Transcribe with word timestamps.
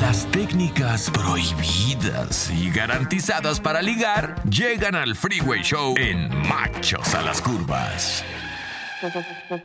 Las 0.00 0.26
técnicas 0.30 1.10
prohibidas 1.10 2.50
y 2.50 2.70
garantizadas 2.70 3.60
para 3.60 3.82
ligar 3.82 4.42
llegan 4.48 4.94
al 4.94 5.14
Freeway 5.14 5.62
Show 5.62 5.94
en 5.98 6.28
Machos 6.48 7.14
a 7.14 7.22
las 7.22 7.40
Curvas. 7.40 8.24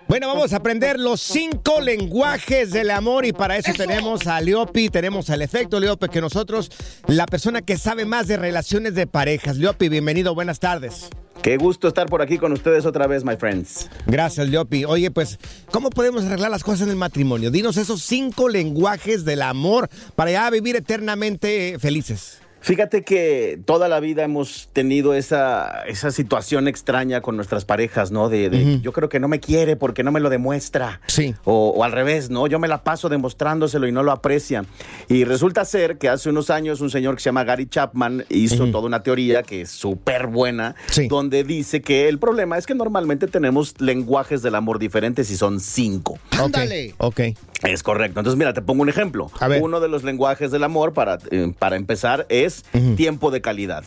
Bueno, 0.07 0.27
vamos 0.27 0.53
a 0.53 0.57
aprender 0.57 0.99
los 0.99 1.21
cinco 1.21 1.81
lenguajes 1.81 2.71
del 2.71 2.91
amor 2.91 3.25
y 3.25 3.33
para 3.33 3.57
eso, 3.57 3.71
tenemos 3.73 4.25
a 4.27 4.41
Leopi, 4.41 4.89
tenemos 4.89 5.29
al 5.29 5.41
efecto 5.41 5.79
Leopi, 5.79 6.09
que 6.09 6.21
nosotros, 6.21 6.71
la 7.07 7.25
persona 7.25 7.61
que 7.61 7.77
sabe 7.77 8.05
más 8.05 8.27
de 8.27 8.37
relaciones 8.37 8.95
de 8.95 9.07
parejas. 9.07 9.57
Leopi, 9.57 9.89
bienvenido, 9.89 10.33
buenas 10.33 10.59
tardes. 10.59 11.09
Qué 11.41 11.57
gusto 11.57 11.87
estar 11.87 12.07
por 12.07 12.21
aquí 12.21 12.37
con 12.37 12.51
ustedes 12.51 12.85
otra 12.85 13.07
vez, 13.07 13.23
my 13.23 13.35
friends. 13.35 13.89
Gracias, 14.05 14.49
Leopi. 14.49 14.85
Oye, 14.85 15.11
pues, 15.11 15.39
¿cómo 15.71 15.89
podemos 15.89 16.25
arreglar 16.25 16.51
las 16.51 16.63
cosas 16.63 16.81
en 16.81 16.89
el 16.89 16.95
matrimonio? 16.95 17.51
Dinos 17.51 17.77
esos 17.77 18.01
cinco 18.01 18.49
lenguajes 18.49 19.23
del 19.23 19.41
amor 19.41 19.89
para 20.15 20.31
ya 20.31 20.49
vivir 20.49 20.75
eternamente 20.75 21.77
felices. 21.79 22.39
Fíjate 22.59 23.03
que 23.03 23.59
toda 23.65 23.87
la 23.87 23.99
vida 23.99 24.23
hemos 24.23 24.69
tenido 24.73 25.13
esa, 25.13 25.83
esa 25.87 26.11
situación 26.11 26.67
extraña 26.67 27.21
con 27.21 27.35
nuestras 27.35 27.65
parejas, 27.65 28.11
¿no? 28.11 28.29
De, 28.29 28.49
de, 28.49 28.79
yo 28.81 28.91
creo 28.93 29.09
que 29.09 29.19
no 29.19 29.27
me 29.27 29.39
quiere 29.39 29.75
porque 29.75 30.03
no 30.03 30.11
me 30.11 30.19
lo 30.19 30.29
demuestra. 30.29 30.99
Sí. 31.07 31.35
O, 31.45 31.69
o 31.69 31.83
al 31.83 31.91
revés, 31.91 32.29
¿no? 32.29 32.47
Yo 32.47 32.59
me 32.59 32.67
la 32.67 32.83
paso 32.83 33.09
demostrándoselo 33.09 33.87
y 33.87 33.91
no 33.91 34.03
lo 34.03 34.11
aprecia. 34.11 34.65
Y 35.07 35.23
resulta 35.23 35.63
ser 35.65 35.97
que 35.97 36.09
hace 36.09 36.29
unos 36.29 36.49
años 36.49 36.81
un 36.81 36.89
señor 36.89 37.15
que 37.15 37.21
se 37.21 37.29
llama 37.29 37.43
Gary 37.43 37.67
Chapman 37.67 38.25
hizo 38.29 38.67
toda 38.71 38.85
una 38.87 39.03
teoría 39.03 39.43
que 39.43 39.61
es 39.61 39.69
súper 39.71 40.27
buena, 40.27 40.75
Sí. 40.89 41.07
donde 41.07 41.43
dice 41.43 41.81
que 41.81 42.09
el 42.09 42.19
problema 42.19 42.57
es 42.57 42.65
que 42.65 42.75
normalmente 42.75 43.27
tenemos 43.27 43.75
lenguajes 43.79 44.41
del 44.41 44.55
amor 44.55 44.79
diferentes 44.79 45.29
y 45.31 45.37
son 45.37 45.59
cinco. 45.59 46.19
Ándale. 46.31 46.95
Ok. 46.97 47.21
Es 47.63 47.83
correcto. 47.83 48.19
Entonces, 48.19 48.37
mira, 48.37 48.53
te 48.53 48.61
pongo 48.61 48.83
un 48.83 48.89
ejemplo. 48.89 49.31
A 49.39 49.47
ver. 49.47 49.61
Uno 49.61 49.79
de 49.79 49.87
los 49.87 50.03
lenguajes 50.03 50.51
del 50.51 50.63
amor, 50.63 50.93
para, 50.93 51.17
eh, 51.31 51.51
para 51.57 51.75
empezar, 51.75 52.25
es 52.29 52.63
tiempo 52.95 53.31
de 53.31 53.41
calidad. 53.41 53.83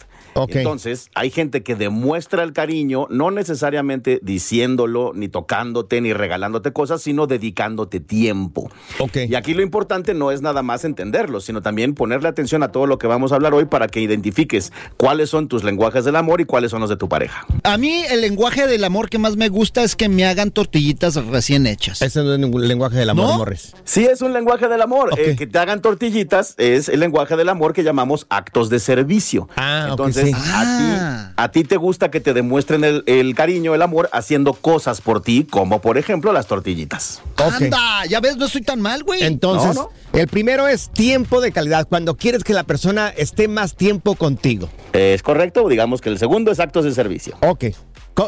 Entonces, 0.48 1.10
hay 1.14 1.30
gente 1.30 1.62
que 1.62 1.76
demuestra 1.76 2.42
el 2.42 2.52
cariño, 2.52 3.06
no 3.10 3.30
necesariamente 3.30 4.20
diciéndolo, 4.22 5.12
ni 5.14 5.28
tocándote, 5.28 6.00
ni 6.00 6.12
regalándote 6.12 6.72
cosas, 6.72 7.02
sino 7.02 7.26
dedicándote 7.26 8.00
tiempo. 8.00 8.70
Ok. 8.98 9.18
Y 9.28 9.34
aquí 9.34 9.54
lo 9.54 9.62
importante 9.62 10.14
no 10.14 10.30
es 10.30 10.42
nada 10.42 10.62
más 10.62 10.84
entenderlo, 10.84 11.40
sino 11.40 11.62
también 11.62 11.94
ponerle 11.94 12.28
atención 12.28 12.62
a 12.62 12.72
todo 12.72 12.86
lo 12.86 12.98
que 12.98 13.06
vamos 13.06 13.32
a 13.32 13.36
hablar 13.36 13.54
hoy 13.54 13.66
para 13.66 13.88
que 13.88 14.00
identifiques 14.00 14.72
cuáles 14.96 15.30
son 15.30 15.48
tus 15.48 15.64
lenguajes 15.64 16.04
del 16.04 16.16
amor 16.16 16.40
y 16.40 16.44
cuáles 16.44 16.70
son 16.70 16.80
los 16.80 16.90
de 16.90 16.96
tu 16.96 17.08
pareja. 17.08 17.46
A 17.64 17.76
mí 17.78 18.04
el 18.08 18.20
lenguaje 18.20 18.66
del 18.66 18.84
amor 18.84 19.10
que 19.10 19.18
más 19.18 19.36
me 19.36 19.48
gusta 19.48 19.82
es 19.82 19.96
que 19.96 20.08
me 20.08 20.24
hagan 20.24 20.50
tortillitas 20.50 21.14
recién 21.26 21.66
hechas. 21.66 22.02
Ese 22.02 22.22
no 22.22 22.32
es 22.32 22.38
ningún 22.38 22.66
lenguaje 22.66 22.96
del 22.96 23.10
amor, 23.10 23.26
¿No? 23.26 23.38
Morris. 23.38 23.59
Sí, 23.84 24.04
es 24.06 24.20
un 24.22 24.32
lenguaje 24.32 24.68
del 24.68 24.82
amor. 24.82 25.12
Ok. 25.12 25.18
Eh, 25.18 25.36
que 25.36 25.46
te 25.46 25.58
hagan 25.58 25.80
tortillitas 25.82 26.54
es 26.58 26.88
el 26.88 27.00
lenguaje 27.00 27.36
del 27.36 27.48
amor 27.48 27.72
que 27.72 27.82
llamamos 27.82 28.26
actos 28.30 28.68
de 28.70 28.78
servicio. 28.78 29.48
Ah, 29.56 29.84
ok, 29.86 29.90
Entonces, 29.90 30.26
sí. 30.26 30.32
a, 30.34 30.60
Ah. 30.62 31.32
ti, 31.34 31.34
a 31.36 31.50
ti 31.50 31.64
te 31.64 31.76
gusta 31.76 32.10
que 32.10 32.20
te 32.20 32.32
demuestren 32.34 32.84
el, 32.84 33.02
el 33.06 33.34
cariño, 33.34 33.74
el 33.74 33.82
amor, 33.82 34.08
haciendo 34.12 34.52
cosas 34.52 35.00
por 35.00 35.22
ti, 35.22 35.44
como 35.48 35.80
por 35.80 35.98
ejemplo 35.98 36.32
las 36.32 36.46
tortillitas. 36.46 37.20
Ok. 37.38 37.62
Anda, 37.62 38.06
ya 38.08 38.20
ves, 38.20 38.36
no 38.36 38.46
estoy 38.46 38.62
tan 38.62 38.80
mal, 38.80 39.02
güey. 39.02 39.22
Entonces, 39.22 39.74
No, 39.74 39.90
el 40.12 40.28
primero 40.28 40.68
es 40.68 40.90
tiempo 40.90 41.40
de 41.40 41.52
calidad, 41.52 41.86
cuando 41.88 42.16
quieres 42.16 42.44
que 42.44 42.52
la 42.52 42.64
persona 42.64 43.08
esté 43.08 43.48
más 43.48 43.74
tiempo 43.76 44.14
contigo. 44.14 44.68
Es 44.92 45.22
correcto, 45.22 45.68
digamos 45.68 46.00
que 46.00 46.08
el 46.08 46.18
segundo 46.18 46.50
es 46.52 46.60
actos 46.60 46.84
de 46.84 46.92
servicio. 46.92 47.36
Ok. 47.42 47.64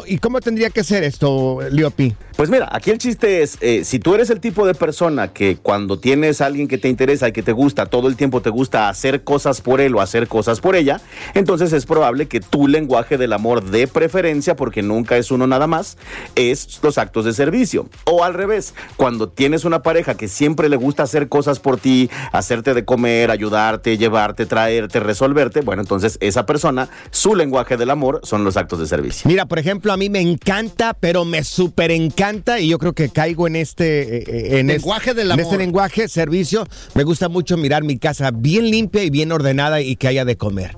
¿Y 0.07 0.17
cómo 0.17 0.39
tendría 0.39 0.69
que 0.69 0.83
ser 0.83 1.03
esto, 1.03 1.59
Leopi? 1.69 2.15
Pues 2.35 2.49
mira, 2.49 2.67
aquí 2.71 2.89
el 2.89 2.97
chiste 2.97 3.43
es, 3.43 3.59
eh, 3.61 3.83
si 3.83 3.99
tú 3.99 4.15
eres 4.15 4.31
el 4.31 4.39
tipo 4.39 4.65
de 4.65 4.73
persona 4.73 5.31
que 5.33 5.57
cuando 5.57 5.99
tienes 5.99 6.41
a 6.41 6.47
alguien 6.47 6.67
que 6.67 6.79
te 6.79 6.89
interesa 6.89 7.27
y 7.27 7.31
que 7.31 7.43
te 7.43 7.51
gusta, 7.51 7.85
todo 7.85 8.07
el 8.07 8.15
tiempo 8.15 8.41
te 8.41 8.49
gusta 8.49 8.89
hacer 8.89 9.23
cosas 9.23 9.61
por 9.61 9.79
él 9.81 9.93
o 9.93 10.01
hacer 10.01 10.27
cosas 10.27 10.59
por 10.59 10.75
ella, 10.75 10.99
entonces 11.35 11.73
es 11.73 11.85
probable 11.85 12.27
que 12.27 12.39
tu 12.39 12.67
lenguaje 12.67 13.19
del 13.19 13.33
amor 13.33 13.63
de 13.63 13.87
preferencia, 13.87 14.55
porque 14.55 14.81
nunca 14.81 15.15
es 15.17 15.29
uno 15.29 15.45
nada 15.45 15.67
más, 15.67 15.99
es 16.33 16.79
los 16.81 16.97
actos 16.97 17.25
de 17.25 17.33
servicio. 17.33 17.87
O 18.05 18.23
al 18.23 18.33
revés, 18.33 18.73
cuando 18.97 19.29
tienes 19.29 19.63
una 19.63 19.83
pareja 19.83 20.15
que 20.15 20.27
siempre 20.27 20.69
le 20.69 20.75
gusta 20.75 21.03
hacer 21.03 21.29
cosas 21.29 21.59
por 21.59 21.77
ti, 21.77 22.09
hacerte 22.31 22.73
de 22.73 22.83
comer, 22.83 23.29
ayudarte, 23.29 23.99
llevarte, 23.99 24.47
traerte, 24.47 24.99
resolverte, 24.99 25.61
bueno, 25.61 25.83
entonces 25.83 26.17
esa 26.19 26.47
persona, 26.47 26.89
su 27.11 27.35
lenguaje 27.35 27.77
del 27.77 27.91
amor 27.91 28.21
son 28.23 28.43
los 28.43 28.57
actos 28.57 28.79
de 28.79 28.87
servicio. 28.87 29.27
Mira, 29.27 29.45
por 29.45 29.59
ejemplo, 29.59 29.72
a 29.93 29.97
mí 29.97 30.09
me 30.09 30.19
encanta, 30.21 30.93
pero 30.93 31.25
me 31.25 31.43
súper 31.43 31.91
encanta 31.91 32.59
y 32.59 32.67
yo 32.69 32.77
creo 32.79 32.93
que 32.93 33.09
caigo 33.09 33.47
en 33.47 33.55
este... 33.55 34.17
eh, 34.17 34.23
eh, 34.27 34.59
en 34.59 34.67
Lenguaje 34.67 35.11
es- 35.11 35.15
del 35.15 35.27
En 35.27 35.31
amor. 35.33 35.43
este 35.45 35.57
lenguaje, 35.57 36.07
servicio, 36.07 36.65
me 36.95 37.03
gusta 37.03 37.29
mucho 37.29 37.57
mirar 37.57 37.83
mi 37.83 37.97
casa 37.97 38.31
bien 38.31 38.69
limpia 38.69 39.03
y 39.03 39.09
bien 39.09 39.31
ordenada 39.31 39.81
y 39.81 39.95
que 39.95 40.07
haya 40.07 40.25
de 40.25 40.37
comer. 40.37 40.75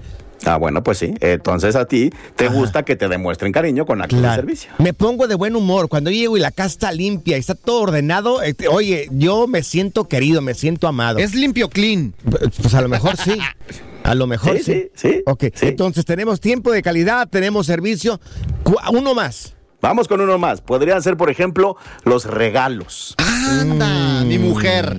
Ah, 0.47 0.57
bueno, 0.57 0.83
pues 0.83 1.00
sí. 1.00 1.13
Entonces 1.21 1.75
a 1.75 1.86
ti 1.86 2.12
te 2.36 2.50
gusta 2.50 2.83
que 2.83 2.95
te 2.95 3.07
demuestren 3.07 3.51
cariño 3.51 3.86
con 3.86 4.01
actos 4.01 4.19
de 4.19 4.24
Claro. 4.24 4.42
servicio. 4.44 4.69
Me 4.77 4.94
pongo 4.94 5.27
de 5.27 5.33
buen 5.33 5.56
humor. 5.56 5.88
Cuando 5.89 6.12
yo 6.12 6.18
llego 6.19 6.38
y 6.38 6.39
la 6.39 6.51
casa 6.51 6.68
está 6.68 6.92
limpia 6.92 7.38
y 7.38 7.39
está 7.39 7.56
todo 7.56 7.81
ordenado, 7.81 8.44
este, 8.44 8.68
oye, 8.68 9.07
yo 9.12 9.47
me 9.47 9.63
siento 9.63 10.07
querido, 10.07 10.42
me 10.42 10.53
siento 10.53 10.88
amado. 10.88 11.18
Es 11.18 11.33
limpio 11.33 11.69
clean. 11.69 12.13
Pues 12.62 12.75
a 12.75 12.81
lo 12.81 12.89
mejor 12.89 13.18
sí. 13.18 13.31
A 14.06 14.16
lo 14.16 14.28
mejor 14.28 14.57
sí. 14.57 14.63
Sí, 14.63 14.74
sí, 14.94 15.10
sí, 15.13 15.24
Ok, 15.25 15.46
sí. 15.54 15.68
entonces 15.68 16.06
tenemos 16.06 16.40
tiempo 16.40 16.72
de 16.72 16.81
calidad, 16.81 17.28
tenemos 17.28 17.66
servicio. 17.66 18.19
Uno 18.92 19.16
más. 19.16 19.56
Vamos 19.81 20.07
con 20.07 20.22
uno 20.22 20.38
más. 20.38 20.62
Podrían 20.62 21.02
ser, 21.02 21.18
por 21.18 21.30
ejemplo, 21.30 21.75
los 22.04 22.25
regalos. 22.25 23.16
Anda, 23.18 24.24
mi 24.24 24.38
mujer. 24.38 24.98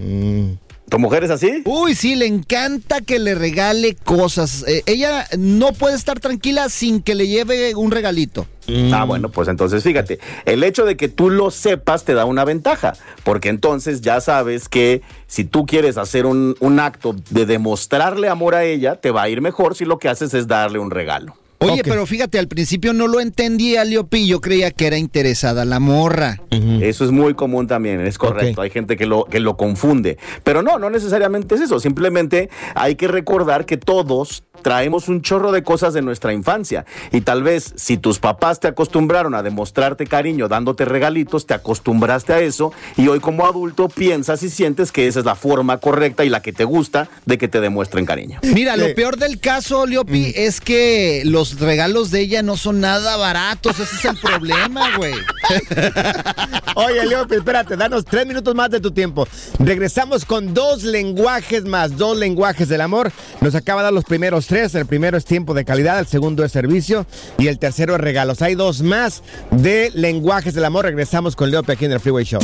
¿Tu 0.88 0.98
mujer 1.00 1.24
es 1.24 1.30
así? 1.30 1.62
Uy, 1.64 1.94
sí, 1.96 2.14
le 2.14 2.26
encanta 2.26 3.00
que 3.00 3.18
le 3.18 3.34
regale 3.34 3.96
cosas. 3.96 4.64
Eh, 4.68 4.84
ella 4.86 5.26
no 5.36 5.72
puede 5.72 5.96
estar 5.96 6.20
tranquila 6.20 6.68
sin 6.68 7.02
que 7.02 7.16
le 7.16 7.26
lleve 7.26 7.74
un 7.74 7.90
regalito. 7.90 8.46
Ah, 8.92 9.04
bueno, 9.04 9.28
pues 9.28 9.48
entonces 9.48 9.82
fíjate, 9.82 10.18
el 10.44 10.64
hecho 10.64 10.84
de 10.84 10.96
que 10.96 11.08
tú 11.08 11.30
lo 11.30 11.52
sepas 11.52 12.04
te 12.04 12.14
da 12.14 12.24
una 12.24 12.44
ventaja, 12.44 12.94
porque 13.22 13.48
entonces 13.48 14.00
ya 14.00 14.20
sabes 14.20 14.68
que 14.68 15.02
si 15.28 15.44
tú 15.44 15.66
quieres 15.66 15.98
hacer 15.98 16.26
un, 16.26 16.56
un 16.58 16.80
acto 16.80 17.14
de 17.30 17.46
demostrarle 17.46 18.28
amor 18.28 18.56
a 18.56 18.64
ella, 18.64 18.96
te 18.96 19.12
va 19.12 19.22
a 19.22 19.28
ir 19.28 19.40
mejor 19.40 19.76
si 19.76 19.84
lo 19.84 19.98
que 19.98 20.08
haces 20.08 20.34
es 20.34 20.48
darle 20.48 20.80
un 20.80 20.90
regalo. 20.90 21.36
Oye, 21.72 21.82
pero 21.84 22.06
fíjate, 22.06 22.38
al 22.38 22.48
principio 22.48 22.92
no 22.92 23.08
lo 23.08 23.20
entendía, 23.20 23.84
Leopi. 23.84 24.26
Yo 24.26 24.40
creía 24.40 24.70
que 24.70 24.86
era 24.86 24.98
interesada 24.98 25.64
la 25.64 25.80
morra. 25.80 26.40
Eso 26.50 27.04
es 27.04 27.10
muy 27.10 27.34
común 27.34 27.66
también, 27.66 28.00
es 28.00 28.18
correcto. 28.18 28.62
Hay 28.62 28.70
gente 28.70 28.96
que 28.96 29.06
lo, 29.06 29.24
que 29.24 29.40
lo 29.40 29.56
confunde. 29.56 30.18
Pero 30.42 30.62
no, 30.62 30.78
no 30.78 30.90
necesariamente 30.90 31.54
es 31.54 31.60
eso. 31.60 31.80
Simplemente 31.80 32.50
hay 32.74 32.96
que 32.96 33.08
recordar 33.08 33.66
que 33.66 33.76
todos 33.76 34.42
traemos 34.62 35.08
un 35.08 35.22
chorro 35.22 35.52
de 35.52 35.62
cosas 35.62 35.94
de 35.94 36.02
nuestra 36.02 36.32
infancia. 36.32 36.84
Y 37.12 37.20
tal 37.20 37.42
vez 37.42 37.72
si 37.76 37.96
tus 37.96 38.18
papás 38.18 38.60
te 38.60 38.68
acostumbraron 38.68 39.34
a 39.34 39.42
demostrarte 39.42 40.06
cariño 40.06 40.48
dándote 40.48 40.84
regalitos, 40.84 41.46
te 41.46 41.54
acostumbraste 41.54 42.32
a 42.32 42.40
eso 42.40 42.72
y 42.96 43.08
hoy 43.08 43.20
como 43.20 43.46
adulto 43.46 43.88
piensas 43.88 44.42
y 44.42 44.50
sientes 44.50 44.92
que 44.92 45.06
esa 45.06 45.20
es 45.20 45.24
la 45.24 45.34
forma 45.34 45.78
correcta 45.78 46.24
y 46.24 46.28
la 46.28 46.42
que 46.42 46.52
te 46.52 46.64
gusta 46.64 47.08
de 47.26 47.38
que 47.38 47.48
te 47.48 47.60
demuestren 47.60 48.06
cariño. 48.06 48.40
Mira, 48.42 48.76
lo 48.76 48.94
peor 48.94 49.16
del 49.16 49.38
caso, 49.38 49.86
Leopi, 49.86 50.32
es 50.34 50.60
que 50.60 51.22
los 51.24 51.55
regalos 51.60 52.10
de 52.10 52.20
ella 52.20 52.42
no 52.42 52.56
son 52.56 52.80
nada 52.80 53.16
baratos. 53.16 53.78
Ese 53.78 53.96
es 53.96 54.04
el 54.04 54.16
problema, 54.18 54.96
güey. 54.96 55.14
Oye, 56.74 57.06
Leopi, 57.06 57.36
espérate, 57.36 57.76
danos 57.76 58.04
tres 58.04 58.26
minutos 58.26 58.54
más 58.54 58.70
de 58.70 58.80
tu 58.80 58.90
tiempo. 58.90 59.26
Regresamos 59.58 60.24
con 60.24 60.54
dos 60.54 60.82
lenguajes 60.82 61.64
más, 61.64 61.96
dos 61.96 62.16
lenguajes 62.16 62.68
del 62.68 62.80
amor. 62.80 63.12
Nos 63.40 63.54
acaba 63.54 63.80
de 63.80 63.84
dar 63.84 63.92
los 63.92 64.04
primeros 64.04 64.46
tres. 64.46 64.74
El 64.74 64.86
primero 64.86 65.16
es 65.16 65.24
tiempo 65.24 65.54
de 65.54 65.64
calidad, 65.64 65.98
el 65.98 66.06
segundo 66.06 66.44
es 66.44 66.52
servicio 66.52 67.06
y 67.38 67.48
el 67.48 67.58
tercero 67.58 67.94
es 67.94 68.00
regalos. 68.00 68.42
Hay 68.42 68.54
dos 68.54 68.82
más 68.82 69.22
de 69.50 69.90
lenguajes 69.94 70.54
del 70.54 70.64
amor. 70.64 70.84
Regresamos 70.84 71.36
con 71.36 71.50
Leopi 71.50 71.72
aquí 71.72 71.84
en 71.84 71.92
el 71.92 72.00
Freeway 72.00 72.24
Show. 72.24 72.40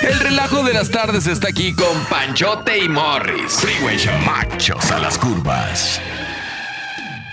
El 0.00 0.20
relajo 0.20 0.62
de 0.62 0.72
las 0.72 0.90
tardes 0.90 1.26
está 1.26 1.48
aquí 1.48 1.72
con 1.72 2.04
Panchote 2.08 2.78
y 2.78 2.88
Morris. 2.88 3.52
Freeway 3.54 3.98
Show. 3.98 4.14
Machos 4.24 4.90
a 4.92 4.98
las 5.00 5.18
curvas. 5.18 6.00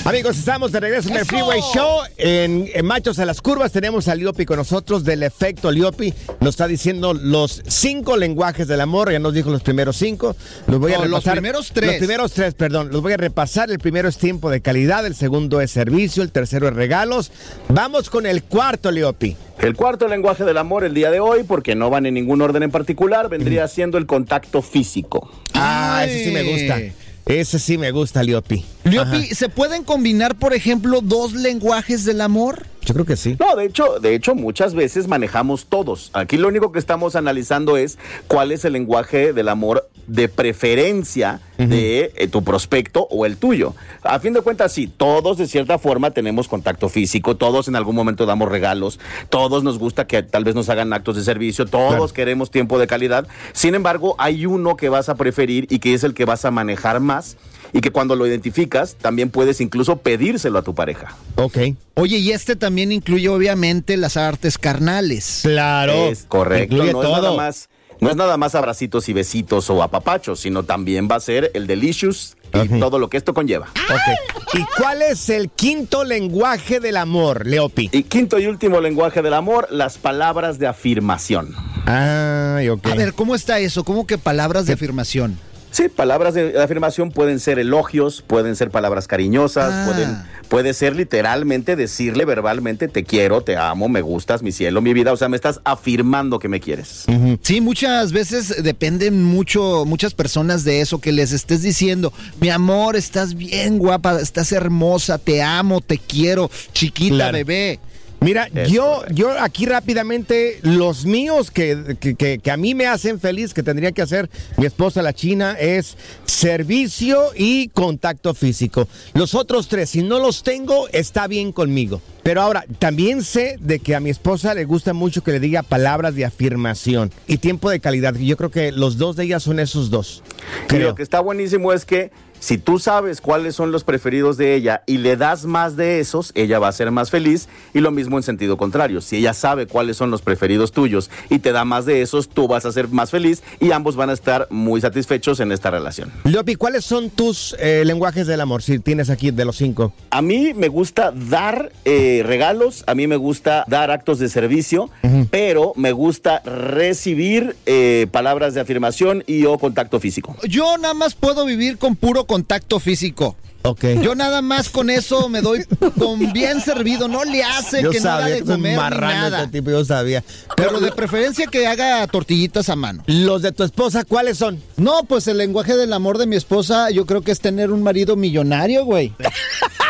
Amigos, 0.06 0.38
estamos 0.38 0.72
de 0.72 0.80
regreso 0.80 1.10
en 1.10 1.18
el 1.18 1.26
Freeway 1.26 1.60
Show. 1.74 2.02
En, 2.18 2.70
en 2.72 2.86
Machos 2.86 3.18
a 3.18 3.26
las 3.26 3.42
Curvas 3.42 3.72
tenemos 3.72 4.08
a 4.08 4.14
Liopi 4.14 4.46
con 4.46 4.58
nosotros 4.58 5.04
del 5.04 5.24
efecto 5.24 5.72
Liopi. 5.72 6.14
Nos 6.42 6.52
está 6.52 6.68
diciendo 6.68 7.16
los 7.16 7.64
cinco 7.68 8.16
lenguajes 8.16 8.68
del 8.68 8.82
amor. 8.82 9.12
Ya 9.12 9.18
nos 9.18 9.34
dijo 9.34 9.50
los 9.50 9.64
primeros 9.64 9.98
cinco. 9.98 10.36
Los 10.68 10.80
voy 10.80 10.94
a 10.94 11.04
los 11.06 11.24
primeros 11.24 11.72
tres. 11.74 11.90
Los 11.90 11.98
primeros 11.98 12.34
tres, 12.34 12.54
perdón. 12.54 12.90
Los 12.92 13.02
voy 13.02 13.14
a 13.14 13.18
repasar. 13.18 13.72
El 13.72 13.80
primero 13.80 14.08
es 14.08 14.20
tiempo 14.20 14.52
de 14.52 14.62
calidad. 14.62 15.08
El 15.08 15.16
segundo 15.16 15.60
es 15.60 15.72
servicio. 15.72 16.22
El 16.22 16.32
tercero 16.32 16.68
es 16.68 16.76
regalos. 16.76 17.32
Vamos 17.70 18.12
con 18.12 18.28
el 18.28 18.44
cuarto, 18.44 18.92
Liopi. 18.92 19.36
El 19.58 19.76
cuarto 19.76 20.08
lenguaje 20.08 20.44
del 20.44 20.60
amor 20.60 20.84
el 20.84 20.94
día 20.94 21.10
de 21.10 21.20
hoy, 21.20 21.42
porque 21.42 21.74
no 21.74 21.90
van 21.90 22.06
en 22.06 22.14
ningún 22.14 22.44
orden 22.44 22.62
en 22.62 22.70
particular, 22.70 23.28
vendría 23.28 23.68
siendo 23.68 23.98
el 23.98 24.06
contacto 24.06 24.62
físico. 24.62 25.32
Ah, 25.56 26.04
ese 26.06 26.26
sí 26.26 26.32
me 26.32 26.44
gusta. 26.44 26.80
Ese 27.26 27.58
sí 27.58 27.78
me 27.78 27.90
gusta, 27.92 28.22
Liopi. 28.22 28.64
Leopi, 28.84 29.26
¿se 29.34 29.50
pueden 29.50 29.84
combinar, 29.84 30.36
por 30.36 30.54
ejemplo, 30.54 31.02
dos 31.02 31.34
lenguajes 31.34 32.06
del 32.06 32.22
amor? 32.22 32.68
Yo 32.86 32.94
creo 32.94 33.06
que 33.06 33.16
sí. 33.18 33.36
No, 33.40 33.56
de 33.56 33.66
hecho, 33.66 34.00
de 34.00 34.14
hecho, 34.16 34.36
muchas 34.36 34.76
veces 34.76 35.08
manejamos 35.08 35.66
todos. 35.66 36.12
Aquí 36.14 36.38
lo 36.38 36.48
único 36.48 36.72
que 36.72 36.80
estamos 36.80 37.16
analizando 37.16 37.78
es 37.78 37.98
cuál 38.28 38.52
es 38.52 38.64
el 38.64 38.74
lenguaje 38.74 39.34
del 39.34 39.50
amor 39.50 39.90
de 40.08 40.30
preferencia 40.30 41.42
de 41.58 42.12
eh, 42.16 42.28
tu 42.28 42.44
prospecto 42.44 43.08
o 43.10 43.26
el 43.26 43.38
tuyo. 43.38 43.74
A 44.04 44.20
fin 44.20 44.34
de 44.34 44.42
cuentas, 44.42 44.72
sí, 44.72 44.88
todos 44.88 45.38
de 45.38 45.48
cierta 45.48 45.80
forma 45.80 46.12
tenemos 46.12 46.48
contacto 46.48 46.90
físico, 46.90 47.38
todos 47.38 47.68
en 47.68 47.76
algún 47.76 47.96
momento 47.96 48.26
damos 48.28 48.50
regalos, 48.50 49.00
todos 49.30 49.64
nos 49.64 49.80
gusta 49.80 50.06
que 50.06 50.22
tal 50.22 50.44
vez 50.44 50.54
nos 50.54 50.70
hagan 50.70 50.94
actos 50.94 51.16
de 51.16 51.24
servicio, 51.24 51.66
todos 51.66 51.88
Claro. 51.96 52.08
queremos 52.14 52.52
tiempo 52.52 52.78
de 52.78 52.86
calidad. 52.88 53.28
Sin 53.54 53.74
embargo, 53.74 54.16
hay 54.20 54.46
uno 54.46 54.76
que 54.76 54.90
vas 54.90 55.10
a 55.10 55.16
preferir 55.16 55.66
y 55.70 55.80
que 55.80 55.94
es 55.96 56.04
el 56.04 56.14
que 56.14 56.26
vas 56.26 56.46
a 56.46 56.52
manejar 56.52 57.00
más 57.00 57.38
y 57.74 57.82
que 57.82 57.92
cuando 57.92 58.16
lo 58.16 58.28
identificas 58.28 58.96
también 58.96 59.30
puedes 59.30 59.62
incluso 59.62 59.98
pedírselo 59.98 60.60
a 60.60 60.64
tu 60.64 60.76
pareja. 60.76 61.16
Ok. 61.36 61.58
Oye, 61.96 62.18
y 62.18 62.32
este 62.32 62.56
también 62.56 62.92
incluye 62.92 63.30
obviamente 63.30 63.98
las 63.98 64.18
artes 64.18 64.58
carnales. 64.58 65.40
Claro. 65.44 65.94
Es 65.94 66.26
correcto. 66.28 66.76
Incluye 66.76 66.94
no 66.94 67.04
es 67.04 67.10
nada 67.10 67.32
más. 67.34 67.70
No 68.02 68.10
es 68.10 68.16
nada 68.18 68.36
más 68.36 68.56
abracitos 68.56 69.08
y 69.08 69.14
besitos 69.14 69.70
o 69.70 69.82
apapachos, 69.82 70.42
sino 70.42 70.64
también 70.64 71.08
va 71.10 71.16
a 71.16 71.20
ser 71.22 71.52
el 71.54 71.66
delicious 71.66 72.36
y 72.54 72.80
todo 72.80 73.00
lo 73.00 73.10
que 73.10 73.18
esto 73.18 73.34
conlleva. 73.34 73.68
Ok. 73.90 74.54
¿Y 74.54 74.66
cuál 74.78 75.02
es 75.02 75.30
el 75.30 75.50
quinto 75.50 76.04
lenguaje 76.04 76.80
del 76.80 76.98
amor, 76.98 77.46
Leopi? 77.46 77.90
Y 77.92 78.04
quinto 78.04 78.40
y 78.40 78.48
último 78.48 78.82
lenguaje 78.82 79.22
del 79.22 79.34
amor, 79.34 79.68
las 79.72 79.98
palabras 79.98 80.60
de 80.60 80.68
afirmación. 80.68 81.56
Ay, 81.86 82.70
ok. 82.70 82.88
A 82.88 82.96
ver, 82.96 83.14
¿cómo 83.14 83.36
está 83.36 83.60
eso? 83.60 83.84
¿Cómo 83.84 84.08
que 84.08 84.18
palabras 84.18 84.66
de 84.66 84.74
afirmación? 84.74 85.38
Sí, 85.76 85.90
palabras 85.90 86.34
de, 86.34 86.58
afirmación 86.64 87.12
pueden 87.12 87.42
ser 87.42 87.60
elogios, 87.60 88.22
pueden 88.26 88.56
ser 88.56 88.70
palabras 88.72 89.10
cariñosas, 89.10 89.74
Ah. 89.74 89.84
pueden, 89.86 90.18
puede 90.48 90.74
ser 90.74 90.96
literalmente 90.96 91.76
decirle 91.76 92.24
verbalmente 92.24 92.88
te 92.88 93.04
quiero, 93.04 93.42
te 93.42 93.58
amo, 93.58 93.90
me 93.90 94.00
gustas, 94.00 94.42
mi 94.42 94.54
cielo, 94.54 94.80
mi 94.80 94.94
vida. 94.94 95.12
O 95.12 95.18
sea, 95.18 95.28
me 95.28 95.36
estás 95.36 95.60
afirmando 95.66 96.40
que 96.40 96.48
me 96.48 96.62
quieres. 96.62 97.04
Sí, 97.42 97.60
muchas 97.60 98.14
veces 98.14 98.64
dependen 98.64 99.22
mucho, 99.22 99.84
muchas 99.86 100.14
personas 100.14 100.64
de 100.64 100.80
eso, 100.80 101.02
que 101.02 101.12
les 101.12 101.34
estés 101.34 101.62
diciendo, 101.62 102.14
mi 102.40 102.50
amor, 102.52 102.96
estás 102.96 103.34
bien 103.36 103.78
guapa, 103.78 104.22
estás 104.22 104.54
hermosa, 104.54 105.18
te 105.18 105.44
amo, 105.44 105.82
te 105.82 105.98
quiero, 105.98 106.50
chiquita, 106.72 107.16
Claro. 107.16 107.34
bebé. 107.34 107.82
Mira, 108.22 108.48
Es 108.56 108.70
yo, 108.72 108.86
correcto. 108.96 109.14
yo 109.16 109.40
aquí 109.40 109.66
rápidamente, 109.66 110.60
los 110.64 111.06
míos 111.06 111.52
que, 111.52 111.96
que, 112.00 112.16
que- 112.16 112.40
que 112.40 112.52
a 112.52 112.58
mí 112.58 112.74
me 112.74 112.88
hacen 112.88 113.20
feliz, 113.20 113.54
que 113.54 113.62
tendría 113.62 113.92
que 113.92 114.02
hacer 114.02 114.30
mi 114.58 114.66
esposa 114.66 115.02
la 115.04 115.14
china, 115.14 115.54
es 115.60 115.96
servicio 116.26 117.30
y 117.36 117.70
contacto 117.70 118.34
físico. 118.34 118.88
Los 119.14 119.36
otros 119.36 119.68
tres, 119.68 119.90
si 119.92 120.02
no 120.04 120.20
los 120.20 120.44
tengo, 120.44 120.88
está 120.90 121.28
bien 121.28 121.52
conmigo. 121.52 122.02
Pero 122.24 122.42
ahora, 122.42 122.66
también 122.80 123.24
sé 123.24 123.58
de 123.60 123.80
que 123.80 123.94
a 123.96 124.00
mi 124.00 124.10
esposa 124.10 124.54
le 124.56 124.66
gusta 124.66 124.94
mucho 124.94 125.24
que 125.24 125.32
le 125.32 125.40
diga 125.40 125.62
palabras 125.62 126.16
de 126.16 126.26
afirmación 126.26 127.12
y 127.28 127.38
tiempo 127.38 127.70
de 127.70 127.80
calidad. 127.80 128.16
Yo 128.16 128.36
creo 128.38 128.50
que 128.50 128.72
los 128.72 128.98
dos 128.98 129.16
de 129.16 129.26
ellas 129.26 129.44
son 129.44 129.60
esos 129.60 129.92
dos. 129.92 130.24
Y 130.64 130.68
Creo. 130.68 130.90
lo 130.90 130.96
que 130.96 131.04
está 131.04 131.20
buenísimo 131.20 131.72
es 131.72 131.86
que 131.86 132.12
si 132.46 132.60
tú 132.60 132.78
sabes 132.78 133.22
cuáles 133.22 133.56
son 133.56 133.72
los 133.72 133.84
preferidos 133.84 134.38
de 134.38 134.54
ella 134.54 134.84
y 134.86 135.00
le 135.00 135.18
das 135.18 135.46
más 135.46 135.76
de 135.76 136.00
esos, 136.00 136.32
ella 136.36 136.60
va 136.60 136.68
a 136.68 136.72
ser 136.74 136.92
más 136.92 137.10
feliz. 137.10 137.50
Y 137.74 137.80
lo 137.80 137.90
mismo 137.90 138.18
en 138.18 138.24
sentido 138.24 138.56
contrario. 138.56 139.02
Si 139.02 139.18
ella 139.18 139.34
sabe 139.34 139.66
cuáles 139.66 139.98
son 139.98 140.12
los 140.12 140.22
preferidos 140.22 140.72
tuyos 140.72 141.10
y 141.32 141.40
te 141.40 141.52
da 141.52 141.66
más 141.66 141.88
de 141.88 142.04
esos, 142.04 142.30
tú 142.30 142.48
vas 142.48 142.68
a 142.68 142.72
ser 142.72 142.90
más 142.90 143.10
feliz 143.10 143.42
y 143.60 143.72
ambos 143.72 143.96
van 143.96 144.12
a 144.12 144.14
estar 144.14 144.46
muy 144.52 144.80
satisfechos 144.80 145.40
en 145.40 145.52
esta 145.52 145.72
relación. 145.72 146.12
Leopi, 146.24 146.54
¿cuáles 146.54 146.86
son 146.86 147.10
tus 147.10 147.56
eh, 147.58 147.82
lenguajes 147.84 148.28
del 148.28 148.40
amor? 148.40 148.62
Si 148.62 148.78
tienes 148.78 149.10
aquí 149.10 149.32
de 149.32 149.44
los 149.44 149.56
cinco. 149.56 149.92
A 150.12 150.22
mí 150.22 150.54
me 150.54 150.68
gusta 150.68 151.12
dar 151.12 151.72
eh, 151.84 152.22
regalos, 152.24 152.84
a 152.86 152.94
mí 152.94 153.08
me 153.08 153.16
gusta 153.16 153.66
dar 153.68 153.90
actos 153.90 154.20
de 154.20 154.30
servicio, 154.30 154.92
pero 155.32 155.74
me 155.78 155.94
gusta 155.94 156.42
recibir 156.42 157.56
eh, 157.66 158.06
palabras 158.12 158.54
de 158.54 158.62
afirmación 158.62 159.24
y 159.26 159.46
o 159.46 159.58
contacto 159.58 160.00
físico. 160.00 160.36
Yo 160.48 160.78
nada 160.78 160.94
más 160.94 161.16
puedo 161.16 161.44
vivir 161.44 161.80
con 161.80 161.96
puro 161.96 162.26
contacto 162.26 162.35
físico. 162.80 163.38
Ok. 163.66 163.84
Yo 164.04 164.14
nada 164.14 164.44
más 164.44 164.70
con 164.70 164.92
eso 164.92 165.28
me 165.28 165.42
doy 165.42 165.66
con 165.98 166.32
bien 166.32 166.62
servido, 166.62 167.08
no 167.08 167.24
le 167.24 167.44
hace 167.44 167.82
Yo 167.82 167.90
que 167.90 168.00
no 168.00 168.10
haga 168.12 168.22
sabía 168.22 168.36
de 168.36 168.44
comer 168.44 168.74
ni 168.74 168.78
nada. 168.78 169.40
este 169.44 169.60
tipo, 169.60 169.72
yo 169.72 169.84
sabía. 169.84 170.24
Pero 170.56 170.80
de 170.80 170.92
preferencia 170.92 171.48
que 171.48 171.66
haga 171.66 172.06
tortillitas 172.06 172.70
a 172.70 172.76
mano. 172.76 173.04
Los 173.08 173.42
de 173.42 173.52
tu 173.52 173.64
esposa, 173.64 174.04
¿cuáles 174.04 174.38
son? 174.38 174.62
No, 174.78 175.06
pues 175.06 175.28
el 175.28 175.40
lenguaje 175.40 175.76
del 175.76 175.94
amor 175.94 176.20
de 176.20 176.28
mi 176.28 176.36
esposa 176.36 176.92
yo 176.92 177.08
creo 177.08 177.22
que 177.24 177.32
es 177.32 177.40
tener 177.40 177.72
un 177.72 177.82
marido 177.82 178.16
millonario, 178.16 178.86
güey. 178.86 179.14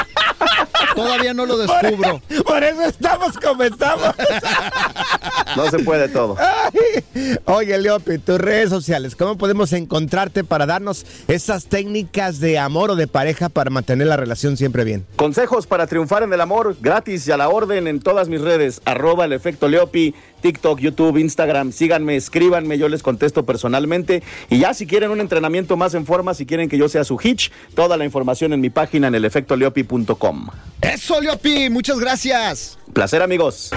Todavía 0.95 1.33
no 1.33 1.45
lo 1.45 1.57
descubro. 1.57 2.21
Por 2.45 2.63
eso 2.63 2.83
estamos 2.83 3.37
como 3.37 3.63
estamos. 3.63 4.15
No 5.55 5.69
se 5.69 5.79
puede 5.79 6.07
todo. 6.09 6.37
Ay. 6.39 7.37
Oye, 7.45 7.77
Leopi, 7.77 8.17
tus 8.17 8.39
redes 8.39 8.69
sociales, 8.69 9.15
¿cómo 9.15 9.37
podemos 9.37 9.73
encontrarte 9.73 10.43
para 10.43 10.65
darnos 10.65 11.05
esas 11.27 11.65
técnicas 11.65 12.39
de 12.39 12.59
amor 12.59 12.91
o 12.91 12.95
de 12.95 13.07
pareja 13.07 13.49
para 13.49 13.69
mantener 13.69 14.07
la 14.07 14.17
relación 14.17 14.57
siempre 14.57 14.83
bien? 14.83 15.05
Consejos 15.15 15.67
para 15.67 15.87
triunfar 15.87 16.23
en 16.23 16.33
el 16.33 16.41
amor, 16.41 16.75
gratis 16.81 17.27
y 17.27 17.31
a 17.31 17.37
la 17.37 17.49
orden 17.49 17.87
en 17.87 17.99
todas 17.99 18.29
mis 18.29 18.41
redes, 18.41 18.81
arroba 18.85 19.25
el 19.25 19.33
efecto 19.33 19.67
Leopi, 19.67 20.15
TikTok, 20.45 20.79
YouTube, 20.79 21.17
Instagram, 21.17 21.71
síganme, 21.71 22.15
escríbanme, 22.15 22.77
yo 22.77 22.87
les 22.87 23.01
contesto 23.01 23.47
personalmente. 23.47 24.21
Y 24.47 24.59
ya 24.59 24.75
si 24.75 24.85
quieren 24.85 25.09
un 25.09 25.19
entrenamiento 25.19 25.75
más 25.75 25.95
en 25.95 26.05
forma, 26.05 26.35
si 26.35 26.45
quieren 26.45 26.69
que 26.69 26.77
yo 26.77 26.87
sea 26.87 27.03
su 27.03 27.19
hitch, 27.19 27.51
toda 27.73 27.97
la 27.97 28.05
información 28.05 28.53
en 28.53 28.61
mi 28.61 28.69
página 28.69 29.07
en 29.07 29.15
elefectoleopi.com. 29.15 30.49
Eso, 30.81 31.19
Leopi, 31.19 31.71
muchas 31.71 31.99
gracias. 31.99 32.77
Placer 32.93 33.23
amigos. 33.23 33.71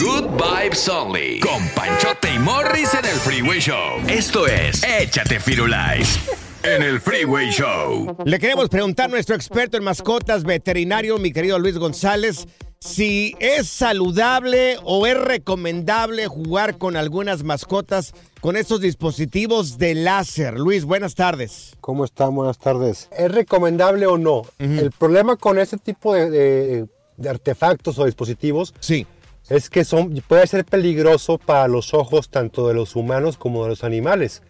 Good 0.00 0.24
Vibes 0.32 0.88
Only. 0.88 1.38
Con 1.38 1.68
Panchote 1.76 2.34
y 2.34 2.38
Morris 2.40 2.92
en 2.94 3.04
el 3.04 3.20
Freeway 3.20 3.60
Show. 3.60 4.00
Esto 4.08 4.48
es 4.48 4.82
Échate 4.82 5.38
Firulais. 5.38 6.18
En 6.64 6.82
el 6.82 7.00
Freeway 7.00 7.50
Show. 7.50 8.16
Le 8.24 8.40
queremos 8.40 8.68
preguntar 8.68 9.06
a 9.06 9.08
nuestro 9.10 9.36
experto 9.36 9.76
en 9.76 9.84
mascotas 9.84 10.42
veterinario, 10.42 11.16
mi 11.18 11.32
querido 11.32 11.60
Luis 11.60 11.78
González, 11.78 12.48
si 12.80 13.34
es 13.40 13.68
saludable 13.68 14.76
o 14.84 15.06
es 15.06 15.16
recomendable 15.18 16.26
jugar 16.26 16.78
con 16.78 16.96
algunas 16.96 17.42
mascotas 17.42 18.12
con 18.40 18.56
estos 18.56 18.80
dispositivos 18.80 19.78
de 19.78 19.94
láser. 19.94 20.54
Luis, 20.58 20.84
buenas 20.84 21.14
tardes. 21.14 21.72
¿Cómo 21.80 22.04
están? 22.04 22.34
Buenas 22.34 22.58
tardes. 22.58 23.08
¿Es 23.16 23.32
recomendable 23.32 24.06
o 24.06 24.18
no? 24.18 24.42
El 24.58 24.92
problema 24.92 25.36
con 25.36 25.58
este 25.58 25.78
tipo 25.78 26.14
de, 26.14 26.30
de- 26.30 26.86
de 27.16 27.28
artefactos 27.30 27.98
o 27.98 28.04
dispositivos 28.04 28.74
Sí. 28.78 29.06
es 29.48 29.70
que 29.70 29.84
son, 29.84 30.12
puede 30.28 30.46
ser 30.46 30.64
peligroso 30.66 31.38
para 31.38 31.66
los 31.66 31.94
ojos 31.94 32.28
tanto 32.28 32.68
de 32.68 32.74
los 32.74 32.94
humanos 32.94 33.38
como 33.38 33.62
de 33.64 33.70
los 33.70 33.84
animales. 33.84 34.42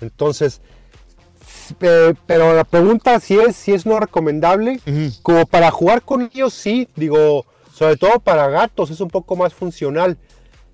Entonces, 0.00 0.60
pero 2.26 2.54
la 2.54 2.64
pregunta 2.64 3.18
si 3.20 3.38
es, 3.38 3.56
si 3.56 3.72
es 3.72 3.84
no 3.84 3.98
recomendable, 3.98 4.80
como 5.22 5.44
para 5.46 5.70
jugar 5.70 6.02
con 6.02 6.22
ellos 6.32 6.54
sí, 6.54 6.88
digo, 6.96 7.44
sobre 7.74 7.96
todo 7.96 8.20
para 8.20 8.48
gatos 8.48 8.90
es 8.90 9.00
un 9.00 9.08
poco 9.08 9.34
más 9.36 9.52
funcional, 9.52 10.16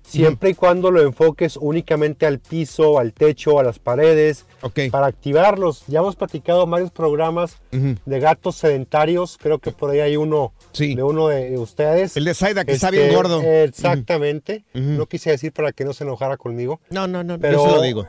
siempre 0.03 0.49
y 0.49 0.53
cuando 0.55 0.91
lo 0.91 1.01
enfoques 1.01 1.57
únicamente 1.57 2.25
al 2.25 2.39
piso, 2.39 2.99
al 2.99 3.13
techo, 3.13 3.59
a 3.59 3.63
las 3.63 3.79
paredes, 3.79 4.45
Ok. 4.61 4.79
para 4.91 5.07
activarlos. 5.07 5.83
Ya 5.87 5.99
hemos 5.99 6.15
platicado 6.15 6.65
varios 6.67 6.91
programas 6.91 7.57
de 7.71 8.19
gatos 8.19 8.55
sedentarios, 8.57 9.37
creo 9.41 9.59
que 9.59 9.71
por 9.71 9.89
ahí 9.91 9.99
hay 9.99 10.17
uno 10.17 10.53
Sí. 10.73 10.95
de 10.95 11.03
uno 11.03 11.27
de 11.27 11.57
ustedes. 11.57 12.17
El 12.17 12.25
de 12.25 12.33
Zaida, 12.33 12.65
que 12.65 12.73
está 12.73 12.89
Este, 12.89 13.01
bien 13.03 13.13
gordo. 13.15 13.41
Exactamente. 13.41 14.63
No 14.73 15.05
quise 15.07 15.29
decir 15.31 15.53
para 15.53 15.71
que 15.71 15.85
no 15.85 15.93
se 15.93 16.03
enojara 16.03 16.37
conmigo. 16.37 16.81
No, 16.89 17.07
no, 17.07 17.23
no, 17.23 17.39
Pero- 17.39 17.59
yo 17.63 17.69
se 17.69 17.75
lo 17.75 17.81
digo. 17.81 18.07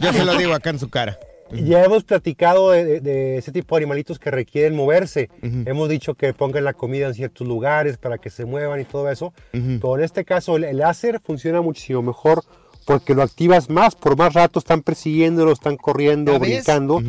Yo 0.00 0.12
se 0.12 0.24
lo 0.24 0.36
digo 0.36 0.54
acá 0.54 0.70
en 0.70 0.78
su 0.78 0.88
cara. 0.90 1.18
Ya 1.52 1.82
hemos 1.84 2.04
platicado 2.04 2.70
de, 2.70 2.84
de- 2.84 3.00
de 3.00 3.38
ese 3.38 3.52
tipo 3.52 3.74
de 3.76 3.80
animalitos 3.84 4.18
que 4.18 4.30
requieren 4.30 4.76
moverse. 4.76 5.30
Hemos 5.66 5.88
dicho 5.88 6.14
que 6.14 6.34
pongan 6.34 6.64
la 6.64 6.74
comida 6.74 7.06
en 7.08 7.14
ciertos 7.14 7.46
lugares 7.46 7.96
para 7.96 8.18
que 8.18 8.28
se 8.30 8.44
muevan 8.44 8.80
y 8.80 8.84
todo 8.84 9.10
eso. 9.10 9.32
Pero 9.52 9.96
en 9.98 10.04
este 10.04 10.24
caso 10.24 10.56
el, 10.56 10.64
el 10.64 10.78
láser 10.78 11.20
funciona 11.20 11.60
muchísimo 11.62 12.02
mejor 12.02 12.42
porque 12.84 13.14
lo 13.14 13.22
activas 13.22 13.70
más. 13.70 13.94
Por 13.94 14.16
más 14.16 14.34
rato 14.34 14.58
están 14.58 14.82
persiguiéndolo, 14.82 15.52
están 15.52 15.76
corriendo, 15.76 16.32
brincando, 16.38 17.02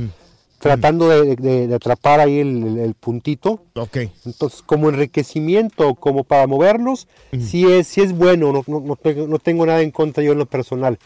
tratando 0.60 1.08
de, 1.10 1.36
de- 1.38 1.67
de 1.67 1.75
atrapar 1.75 2.19
ahí 2.19 2.39
el, 2.39 2.63
el- 2.67 2.77
el 2.79 2.93
puntito. 2.93 3.63
Ok. 3.75 3.98
Entonces, 4.25 4.62
como 4.62 4.89
enriquecimiento, 4.89 5.96
como 5.96 6.24
para 6.24 6.48
moverlos, 6.48 7.08
sí, 7.41 7.65
es, 7.72 7.88
sí 7.88 8.01
es 8.01 8.13
bueno, 8.13 8.51
no, 8.51 8.63
no- 8.67 8.79
no 8.81 8.96
tengo, 8.96 9.27
no 9.27 9.39
tengo 9.39 9.65
nada 9.65 9.81
en 9.81 9.91
contra 9.91 10.24
yo 10.24 10.31
en 10.34 10.38
lo 10.39 10.46
personal. 10.46 10.98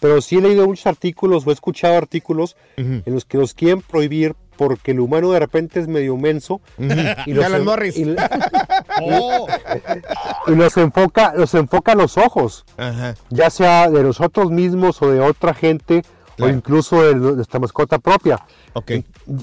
Pero 0.00 0.20
sí 0.20 0.36
he 0.36 0.40
leído 0.40 0.66
muchos 0.66 0.86
artículos 0.86 1.46
o 1.46 1.50
he 1.50 1.52
escuchado 1.54 1.96
artículos 1.96 2.56
en 2.76 3.02
los 3.06 3.24
que 3.24 3.38
los 3.38 3.54
quieren 3.54 3.80
prohibir 3.82 4.34
porque 4.56 4.92
el 4.92 5.00
humano 5.00 5.30
de 5.32 5.38
repente 5.38 5.80
es 5.80 5.86
medio 5.88 6.16
menso 6.16 6.60
y, 7.26 7.32
los, 7.34 7.44
y- 7.98 8.16
Oh, 9.02 9.46
y 10.46 10.50
los 10.54 10.76
enfoca, 10.78 11.34
los 11.36 11.52
enfoca 11.54 11.92
a 11.92 11.94
los 11.94 12.16
ojos, 12.16 12.64
Ajá. 12.78 13.14
ya 13.30 13.50
sea 13.50 13.90
de 13.90 14.02
nosotros 14.02 14.50
mismos 14.50 15.02
o 15.02 15.10
de 15.10 15.20
otra 15.20 15.52
gente 15.54 16.02
o 16.38 16.48
incluso 16.48 17.02
de 17.02 17.14
nuestra 17.14 17.58
mascota 17.60 17.98
propia. 17.98 18.44
Ok. 18.74 18.90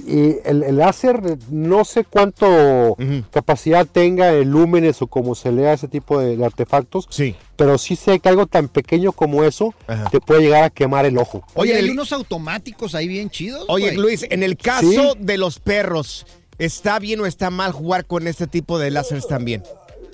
Y 0.07 0.37
el, 0.45 0.63
el 0.63 0.77
láser, 0.77 1.21
no 1.49 1.83
sé 1.85 2.03
cuánto 2.03 2.95
capacidad 3.31 3.85
tenga, 3.85 4.33
en 4.33 4.51
lúmenes 4.51 5.01
o 5.01 5.07
como 5.07 5.35
se 5.35 5.51
lea 5.51 5.73
ese 5.73 5.87
tipo 5.87 6.19
de, 6.19 6.37
de 6.37 6.45
artefactos, 6.45 7.07
Sí. 7.09 7.35
pero 7.55 7.77
sí 7.77 7.95
sé 7.95 8.19
que 8.19 8.29
algo 8.29 8.45
tan 8.47 8.67
pequeño 8.67 9.11
como 9.11 9.43
eso 9.43 9.73
Ajá. 9.87 10.09
te 10.09 10.19
puede 10.19 10.41
llegar 10.41 10.63
a 10.63 10.69
quemar 10.69 11.05
el 11.05 11.17
ojo. 11.17 11.43
Oye, 11.55 11.73
hay 11.75 11.85
el- 11.85 11.91
unos 11.91 12.11
automáticos 12.13 12.95
ahí 12.95 13.07
bien 13.07 13.29
chidos. 13.29 13.65
Oye. 13.67 13.93
Luis, 13.93 14.25
en 14.29 14.43
el 14.43 14.57
caso 14.57 14.87
Sí. 14.89 14.99
de 15.19 15.37
los 15.37 15.59
perros, 15.59 16.25
¿está 16.59 16.99
bien 16.99 17.19
o 17.21 17.25
está 17.25 17.49
mal 17.49 17.71
jugar 17.71 18.05
con 18.05 18.27
este 18.27 18.47
tipo 18.47 18.77
de 18.79 18.91
láseres 18.91 19.27
también? 19.27 19.63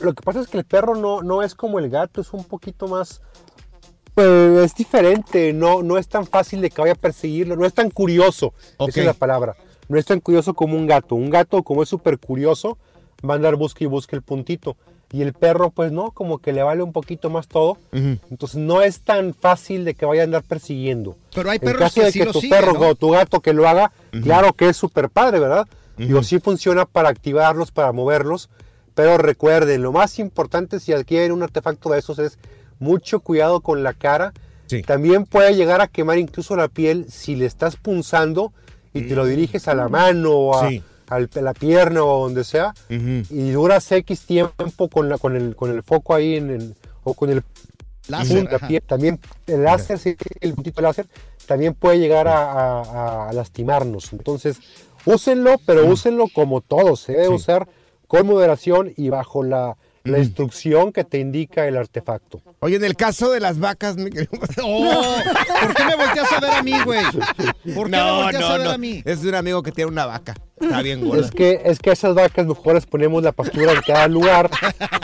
Lo 0.02 0.14
que 0.14 0.24
pasa 0.24 0.40
es 0.40 0.48
que 0.48 0.58
el 0.58 0.64
perro 0.64 0.96
no, 0.96 1.22
no 1.22 1.44
es 1.44 1.56
como 1.56 1.78
el 1.80 1.90
gato, 1.90 2.22
es 2.22 2.32
un 2.32 2.46
poquito 2.46 2.88
más... 2.88 3.22
Pues 4.20 4.66
es 4.66 4.76
diferente, 4.76 5.54
no, 5.54 5.82
no 5.82 5.98
es 5.98 6.10
tan 6.10 6.28
fácil 6.28 6.60
de 6.60 6.70
que 6.70 6.82
vaya 6.82 6.92
a 6.92 6.96
perseguirlo, 6.96 7.56
no 7.56 7.66
es 7.66 7.74
tan 7.74 7.90
curioso, 7.90 8.54
esa 8.78 9.00
es 9.00 9.06
la 9.06 9.14
palabra. 9.14 9.56
No 9.88 9.98
es 9.98 10.06
tan 10.06 10.20
curioso 10.20 10.54
como 10.56 10.76
un 10.76 10.88
gato. 10.88 11.16
Un 11.16 11.30
gato, 11.30 11.64
como 11.64 11.84
es 11.84 11.88
súper 11.88 12.20
curioso, 12.20 12.78
va 13.28 13.36
a 13.36 13.38
andar 13.38 13.56
busque 13.56 13.86
y 13.86 13.88
busque 13.88 14.18
el 14.18 14.22
puntito. 14.22 14.76
Y 15.14 15.22
el 15.22 15.32
perro, 15.32 15.70
pues 15.70 15.94
no, 15.94 16.12
como 16.12 16.40
que 16.40 16.52
le 16.52 16.64
vale 16.64 16.84
un 16.84 16.92
poquito 16.92 17.30
más 17.30 17.48
todo. 17.48 17.78
Entonces 17.94 18.58
no 18.58 18.82
es 18.82 19.00
tan 19.00 19.34
fácil 19.34 19.86
de 19.86 19.94
que 19.94 20.06
vaya 20.06 20.24
a 20.24 20.26
andar 20.26 20.44
persiguiendo. 20.44 21.16
Pero 21.34 21.50
hay 21.50 21.56
En 21.56 21.62
perros 21.62 21.80
caso 21.80 22.02
que 22.02 22.06
de 22.08 22.12
sí 22.12 22.20
que 22.20 22.26
lo 22.26 22.34
tu 22.34 22.42
siguen, 22.42 22.60
perro 22.60 22.74
¿no? 22.74 22.88
o 22.90 22.96
tu 22.96 23.12
gato 23.12 23.40
que 23.40 23.54
lo 23.54 23.70
haga, 23.70 23.94
claro 24.22 24.52
que 24.52 24.68
es 24.68 24.76
súper 24.76 25.10
padre, 25.10 25.40
¿verdad? 25.40 25.66
Digo, 25.96 26.24
sí 26.24 26.40
funciona 26.40 26.86
para 26.86 27.08
activarlos, 27.08 27.72
para 27.72 27.94
moverlos, 27.94 28.50
pero 28.96 29.18
recuerden, 29.18 29.82
lo 29.82 29.94
más 29.94 30.20
importante 30.20 30.82
si 30.82 30.92
adquieren 30.92 31.32
un 31.32 31.42
artefacto 31.42 31.90
de 31.90 32.00
esos 32.00 32.20
es 32.20 32.38
mucho 32.80 33.20
cuidado 33.20 33.62
con 33.62 33.84
la 33.84 33.94
cara. 33.94 34.34
Sí. 34.68 34.82
También 34.84 35.26
puede 35.26 35.56
llegar 35.56 35.82
a 35.82 35.88
quemar 35.88 36.18
incluso 36.18 36.56
la 36.56 36.68
piel 36.68 37.06
si 37.10 37.36
le 37.36 37.46
estás 37.46 37.76
punzando 37.76 38.54
y 38.94 39.02
te 39.04 39.16
lo 39.16 39.26
diriges 39.26 39.68
a 39.68 39.76
la 39.76 39.88
mano 39.90 40.32
o 40.32 40.56
a, 40.58 40.70
Sí. 40.70 40.84
al- 41.08 41.30
a 41.36 41.42
la 41.42 41.54
pierna 41.54 42.04
o 42.04 42.24
donde 42.24 42.44
sea 42.44 42.74
y 42.90 43.52
duras 43.52 43.92
X 43.92 44.22
tiempo 44.22 44.90
con, 44.90 45.10
la, 45.10 45.18
con, 45.18 45.36
el, 45.36 45.56
con 45.56 45.72
el 45.72 45.84
foco 45.84 46.14
ahí 46.16 46.36
en 46.36 46.50
el, 46.52 46.76
o 47.04 47.14
con 47.14 47.30
el 47.30 47.44
Láser, 48.08 48.50
piel. 48.68 48.82
También 48.88 49.20
el 49.46 49.64
láser, 49.64 50.00
sí, 50.00 50.16
el 50.42 50.56
puntito 50.56 50.82
láser, 50.82 51.08
también 51.46 51.76
puede 51.76 52.00
llegar 52.00 52.28
a, 52.28 52.82
a- 52.82 53.30
a 53.30 53.34
lastimarnos. 53.34 54.14
Entonces, 54.14 54.58
úsenlo, 55.06 55.58
pero 55.68 55.86
úsenlo 55.86 56.26
como 56.34 56.62
todo. 56.62 56.96
Se 56.96 57.12
debe 57.14 57.30
usar 57.30 57.68
con 58.08 58.26
moderación 58.26 58.92
y 58.98 59.10
bajo 59.10 59.44
la, 59.44 59.78
la 60.04 60.20
instrucción 60.20 60.92
que 60.92 61.04
te 61.04 61.20
indica 61.20 61.68
el 61.68 61.78
artefacto. 61.78 62.42
Oye, 62.60 62.76
en 62.78 62.84
el 62.84 62.96
caso 62.96 63.32
de 63.32 63.40
las 63.40 63.60
vacas... 63.60 63.96
mi 63.98 64.10
querido- 64.10 64.30
Oh, 64.64 65.16
¿Por 65.62 65.74
qué 65.76 65.86
me 65.86 65.96
volteas 65.96 66.32
a 66.32 66.40
ver 66.40 66.52
a 66.52 66.64
mí, 66.64 66.74
güey? 66.84 67.04
¿Por 67.76 67.86
qué 67.86 67.92
me 67.92 67.98
No, 67.98 68.16
volteas 68.24 68.42
no, 68.42 68.48
a 68.48 68.58
ver 68.58 68.68
no. 68.68 68.72
a 68.74 68.78
mí? 68.78 69.02
Es 69.06 69.22
de 69.22 69.30
un 69.30 69.36
amigo 69.36 69.62
que 69.64 69.72
tiene 69.72 69.92
una 69.92 70.06
vaca. 70.06 70.36
Está 70.62 70.82
bien 70.82 71.02
gorda. 71.08 71.26
Es 71.26 71.32
que, 71.32 71.62
es 71.66 71.80
que 71.80 71.90
a 71.90 71.94
esas 71.94 72.16
vacas 72.16 72.46
mejor 72.46 72.76
les 72.76 72.86
ponemos 72.86 73.24
la 73.24 73.32
pastura 73.32 73.72
en 73.74 73.82
cada 73.82 74.08
lugar 74.08 74.50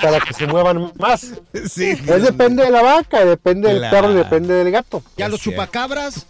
para 0.01 0.19
que 0.19 0.33
se 0.33 0.47
muevan 0.47 0.91
más. 0.99 1.33
Sí. 1.69 1.91
Es 1.91 2.23
depende 2.23 2.63
de 2.63 2.71
la 2.71 2.81
vaca, 2.81 3.23
depende 3.25 3.69
del 3.69 3.77
Claro. 3.79 3.95
perro 3.95 4.11
y 4.13 4.15
depende 4.17 4.53
del 4.53 4.71
gato. 4.71 5.01
¿Y 5.17 5.21
a 5.21 5.29
los 5.29 5.39
chupacabras? 5.41 6.25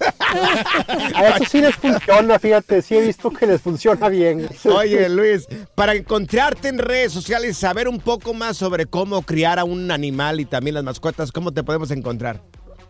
A 1.15 1.27
eso 1.35 1.45
sí 1.49 1.61
les 1.61 1.75
funciona, 1.75 2.37
fíjate, 2.39 2.81
sí 2.81 2.95
he 2.95 3.01
visto 3.01 3.29
que 3.31 3.47
les 3.47 3.61
funciona 3.61 4.09
bien. 4.09 4.47
Oye, 4.65 5.09
Luis, 5.09 5.47
para 5.75 5.93
encontrarte 5.95 6.67
en 6.67 6.77
redes 6.77 7.11
sociales 7.11 7.51
y 7.51 7.53
saber 7.59 7.87
un 7.87 7.99
poco 7.99 8.33
más 8.33 8.57
sobre 8.57 8.85
cómo 8.85 9.21
criar 9.23 9.59
a 9.59 9.63
un 9.63 9.91
animal 9.91 10.39
y 10.39 10.45
también 10.45 10.75
las 10.75 10.83
mascotas, 10.83 11.31
¿cómo 11.31 11.51
te 11.51 11.63
podemos 11.63 11.91
encontrar? 11.91 12.41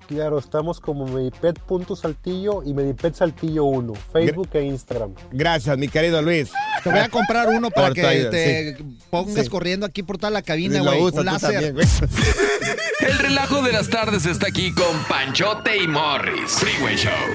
Claro, 0.07 0.37
estamos 0.37 0.79
como 0.79 1.07
medipet.saltillo 1.07 2.61
y 2.63 2.73
medipet 2.73 3.15
saltillo 3.15 3.65
1, 3.65 3.93
Facebook 4.13 4.49
e 4.53 4.63
Instagram. 4.63 5.13
Gracias, 5.31 5.77
mi 5.77 5.87
querido 5.87 6.21
Luis. 6.21 6.51
Te 6.83 6.91
voy 6.91 6.99
a 6.99 7.09
comprar 7.09 7.49
uno 7.49 7.71
para 7.71 7.87
Por 7.87 7.95
que 7.95 8.05
ayuda, 8.05 8.29
te 8.29 8.77
pongas 9.09 9.45
Sí. 9.45 9.49
corriendo 9.49 9.85
aquí 9.85 10.03
por 10.03 10.17
toda 10.17 10.29
la 10.29 10.41
cabina, 10.43 10.81
güey. 10.81 11.01
Un 11.01 11.25
láser. 11.25 11.53
también. 11.53 11.75
El 12.99 13.17
relajo 13.19 13.61
de 13.61 13.71
las 13.71 13.89
tardes 13.89 14.25
está 14.25 14.47
aquí 14.47 14.71
con 14.73 15.03
Panchote 15.09 15.77
y 15.77 15.87
Morris. 15.87 16.51
Freeway 16.51 16.95
Show. 16.95 17.34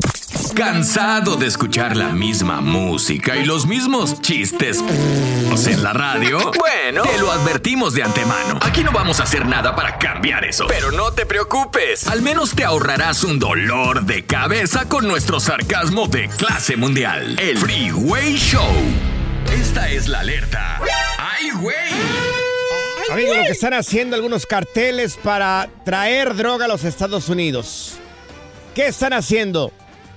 ¿Cansado 0.55 1.37
de 1.37 1.47
escuchar 1.47 1.95
la 1.95 2.09
misma 2.09 2.61
música 2.61 3.37
y 3.37 3.45
los 3.45 3.65
mismos 3.65 4.21
chistes 4.21 4.83
en 5.67 5.83
la 5.83 5.93
radio? 5.93 6.51
Bueno, 6.59 7.03
te 7.03 7.19
lo 7.19 7.31
advertimos 7.31 7.93
de 7.93 8.03
antemano. 8.03 8.59
Aquí 8.61 8.83
no 8.83 8.91
vamos 8.91 9.19
a 9.19 9.23
hacer 9.23 9.45
nada 9.45 9.75
para 9.75 9.97
cambiar 9.97 10.43
eso. 10.43 10.65
Pero 10.67 10.91
no 10.91 11.13
te 11.13 11.25
preocupes. 11.25 12.07
Al 12.07 12.21
menos 12.21 12.53
te 12.53 12.65
ahorrarás 12.65 13.23
un 13.23 13.39
dolor 13.39 14.03
de 14.03 14.25
cabeza 14.25 14.89
con 14.89 15.07
nuestro 15.07 15.39
sarcasmo 15.39 16.07
de 16.07 16.27
clase 16.27 16.75
mundial. 16.75 17.39
El 17.39 17.57
Freeway 17.57 18.35
Show. 18.35 18.73
Esta 19.51 19.89
es 19.89 20.07
la 20.07 20.19
alerta. 20.19 20.79
¡Ay, 21.17 21.51
güey! 21.51 21.75
Amigos, 23.11 23.37
lo 23.37 23.43
que 23.43 23.51
están 23.51 23.73
haciendo 23.73 24.15
algunos 24.15 24.45
carteles 24.45 25.17
para 25.17 25.69
traer 25.85 26.35
droga 26.35 26.65
a 26.65 26.67
los 26.67 26.83
Estados 26.83 27.29
Unidos. 27.29 27.95
¿Qué 28.75 28.87
están 28.87 29.11
haciendo? 29.13 29.73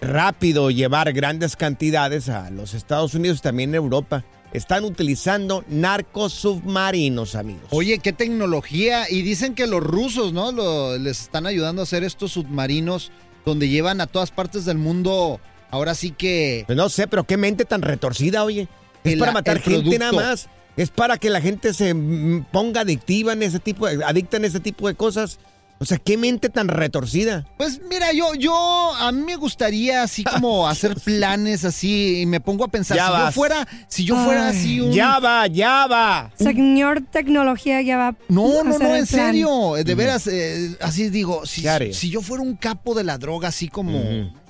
rápido 0.00 0.70
llevar 0.70 1.12
grandes 1.12 1.56
cantidades 1.56 2.28
a 2.28 2.50
los 2.50 2.74
Estados 2.74 3.14
Unidos 3.14 3.38
y 3.38 3.42
también 3.42 3.70
en 3.70 3.76
Europa. 3.76 4.24
Están 4.52 4.84
utilizando 4.84 5.64
narcos 5.68 6.32
submarinos, 6.32 7.34
amigos. 7.34 7.64
Oye, 7.70 7.98
qué 7.98 8.12
tecnología. 8.12 9.04
Y 9.10 9.22
dicen 9.22 9.54
que 9.54 9.66
los 9.66 9.82
rusos, 9.82 10.32
¿no? 10.32 10.52
Lo- 10.52 10.96
les 10.98 11.22
están 11.22 11.46
ayudando 11.46 11.82
a 11.82 11.84
hacer 11.84 12.04
estos 12.04 12.32
submarinos 12.32 13.10
donde 13.44 13.68
llevan 13.68 14.00
a 14.00 14.06
todas 14.06 14.30
partes 14.30 14.64
del 14.64 14.78
mundo. 14.78 15.40
Ahora 15.70 15.94
sí 15.94 16.10
que. 16.12 16.62
Pues 16.66 16.76
no 16.76 16.88
sé, 16.88 17.06
pero 17.08 17.24
qué 17.24 17.36
mente 17.36 17.64
tan 17.64 17.82
retorcida, 17.82 18.44
oye. 18.44 18.68
Es 19.04 19.14
El- 19.14 19.18
para 19.18 19.32
matar 19.32 19.60
gente 19.60 19.98
nada 19.98 20.12
más. 20.12 20.48
Es 20.76 20.90
para 20.90 21.16
que 21.18 21.30
la 21.30 21.40
gente 21.40 21.72
se 21.72 21.94
mm, 21.94 22.46
ponga 22.52 22.82
adictiva 22.82 23.32
en 23.32 23.42
ese 23.42 23.58
tipo 23.58 23.86
de, 23.86 24.04
adicta 24.04 24.36
en 24.36 24.44
ese 24.44 24.60
tipo 24.60 24.88
de 24.88 24.94
cosas. 24.94 25.38
O 25.78 25.84
sea, 25.84 25.98
qué 25.98 26.16
mente 26.16 26.48
tan 26.48 26.68
retorcida. 26.68 27.44
Pues 27.58 27.82
mira, 27.90 28.10
yo, 28.14 28.34
yo, 28.34 28.94
a 28.94 29.12
mí 29.12 29.22
me 29.22 29.36
gustaría 29.36 30.02
así 30.02 30.24
como 30.32 30.66
hacer 30.66 30.94
planes 30.94 31.66
así 31.66 32.22
y 32.22 32.26
me 32.26 32.40
pongo 32.40 32.64
a 32.64 32.68
pensar, 32.68 32.96
Ya 32.96 33.06
si 33.08 33.12
yo 33.12 33.32
fuera, 33.32 33.68
si 33.86 34.04
yo 34.04 34.24
fuera 34.24 34.48
Ay. 34.48 34.56
así 34.56 34.80
un... 34.80 34.92
Ya 34.92 35.18
va, 35.18 35.46
ya 35.46 35.86
va. 35.86 36.30
Señor 36.38 37.02
tecnología 37.10 37.82
ya 37.82 37.98
va 37.98 38.14
No, 38.28 38.64
no, 38.64 38.78
no, 38.78 38.96
en 38.96 39.06
serio, 39.06 39.76
eh, 39.76 39.84
de 39.84 39.94
veras, 39.94 40.26
eh, 40.28 40.76
así 40.80 41.10
digo, 41.10 41.44
si, 41.44 41.62
yo 42.08 42.22
fuera 42.22 42.42
un 42.42 42.56
capo 42.56 42.94
de 42.94 43.04
la 43.04 43.18
droga, 43.18 43.48
así 43.48 43.68
como. 43.68 44.00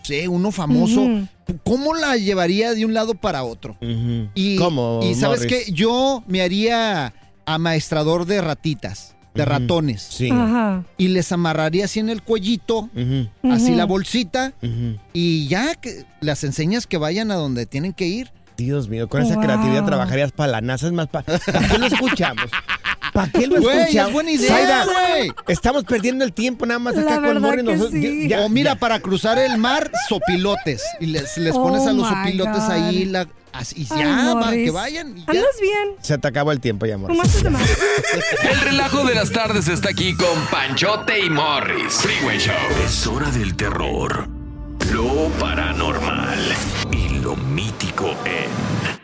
Sé, 0.07 0.29
uno 0.29 0.51
famoso. 0.53 1.07
¿cómo 1.65 1.95
la 1.95 2.17
llevaría 2.17 2.75
de 2.75 2.85
un 2.85 2.93
lado 2.95 3.15
para 3.15 3.45
otro? 3.45 3.77
Y, 4.35 4.57
¿Cómo, 4.57 5.01
y 5.03 5.15
sabes 5.15 5.43
Morris? 5.43 5.65
qué, 5.67 5.73
yo 5.73 6.25
me 6.27 6.43
haría 6.43 7.13
amaestrador 7.45 8.27
de 8.27 8.41
ratitas, 8.41 9.15
de 9.35 9.45
ratones. 9.45 10.03
Sí. 10.11 10.29
Ajá. 10.31 10.85
Y 10.99 11.09
les 11.09 11.31
amarraría 11.33 11.85
así 11.85 12.01
en 12.01 12.09
el 12.09 12.23
cuellito, 12.23 12.89
así 13.45 13.75
la 13.75 13.85
bolsita, 13.85 14.55
y 15.13 15.47
ya 15.49 15.75
que 15.77 16.05
las 16.21 16.43
enseñas 16.45 16.87
que 16.87 16.99
vayan 16.99 17.31
a 17.31 17.35
donde 17.37 17.67
tienen 17.67 17.93
que 17.93 18.07
ir. 18.07 18.33
Dios 18.57 18.89
mío, 18.89 19.07
con 19.09 19.21
esa 19.23 19.35
Wow. 19.35 19.43
creatividad 19.45 19.85
trabajarías 19.85 20.33
para 20.33 20.51
la 20.53 20.61
NASA. 20.63 20.87
Es 20.87 20.93
más, 20.95 21.09
¿para 21.09 21.39
qué 21.71 21.79
lo 21.79 21.87
escuchamos? 21.87 22.47
¿Para 23.17 23.33
qué 23.33 23.47
lo 23.47 23.61
Güey, 23.63 23.79
escuchamos? 23.81 24.09
es 24.09 24.13
buena 24.13 24.31
idea, 24.31 24.85
güey. 24.85 25.33
Estamos 25.49 25.85
perdiendo 25.85 26.23
el 26.25 26.33
tiempo 26.35 26.67
nada 26.67 26.79
más 26.79 26.95
La 26.97 27.01
acá 27.03 27.15
con 27.15 27.23
verdad 27.25 27.41
Morris. 27.41 27.65
que 27.91 28.29
sí. 28.29 28.35
o 28.35 28.49
mira, 28.51 28.75
ya. 28.75 28.79
para 28.79 29.01
cruzar 29.01 29.39
el 29.39 29.57
mar, 29.59 29.91
sopilotes. 30.09 30.83
Y 31.01 31.07
les, 31.07 31.37
les 31.39 31.55
Oh 31.55 31.63
pones 31.63 31.87
a 31.87 31.93
los 31.95 32.09
my 32.11 32.17
sopilotes 32.17 32.63
God. 32.65 32.71
ahí 32.71 33.05
la, 33.07 33.27
así, 33.55 33.75
y 33.83 33.87
Ay, 33.91 33.99
ya, 34.01 34.35
va, 34.35 34.35
Morris. 34.35 34.65
que 34.67 34.71
vayan. 34.71 35.17
y 35.17 35.21
ya. 35.21 35.25
¿Andas 35.29 35.61
bien? 35.63 35.89
Se 36.03 36.19
te 36.19 36.29
acabó 36.29 36.53
el 36.53 36.61
tiempo 36.61 36.85
ya, 36.85 36.99
Morris. 36.99 37.17
¿Fumaste 37.17 37.43
de 37.43 37.51
más? 37.51 37.63
El 38.51 38.61
relajo 38.61 39.05
de 39.05 39.15
las 39.15 39.31
tardes 39.33 39.67
está 39.69 39.89
aquí 39.89 40.15
con 40.15 40.39
Panchote 40.51 41.19
y 41.25 41.31
Morris. 41.31 41.95
Freeway 41.95 42.39
Show. 42.39 42.55
Es 42.85 43.07
hora 43.07 43.31
del 43.31 43.57
terror, 43.57 44.29
lo 44.93 45.29
paranormal 45.41 46.39
y 46.93 47.09
lo 47.21 47.35
mítico 47.37 48.15
en 48.27 48.96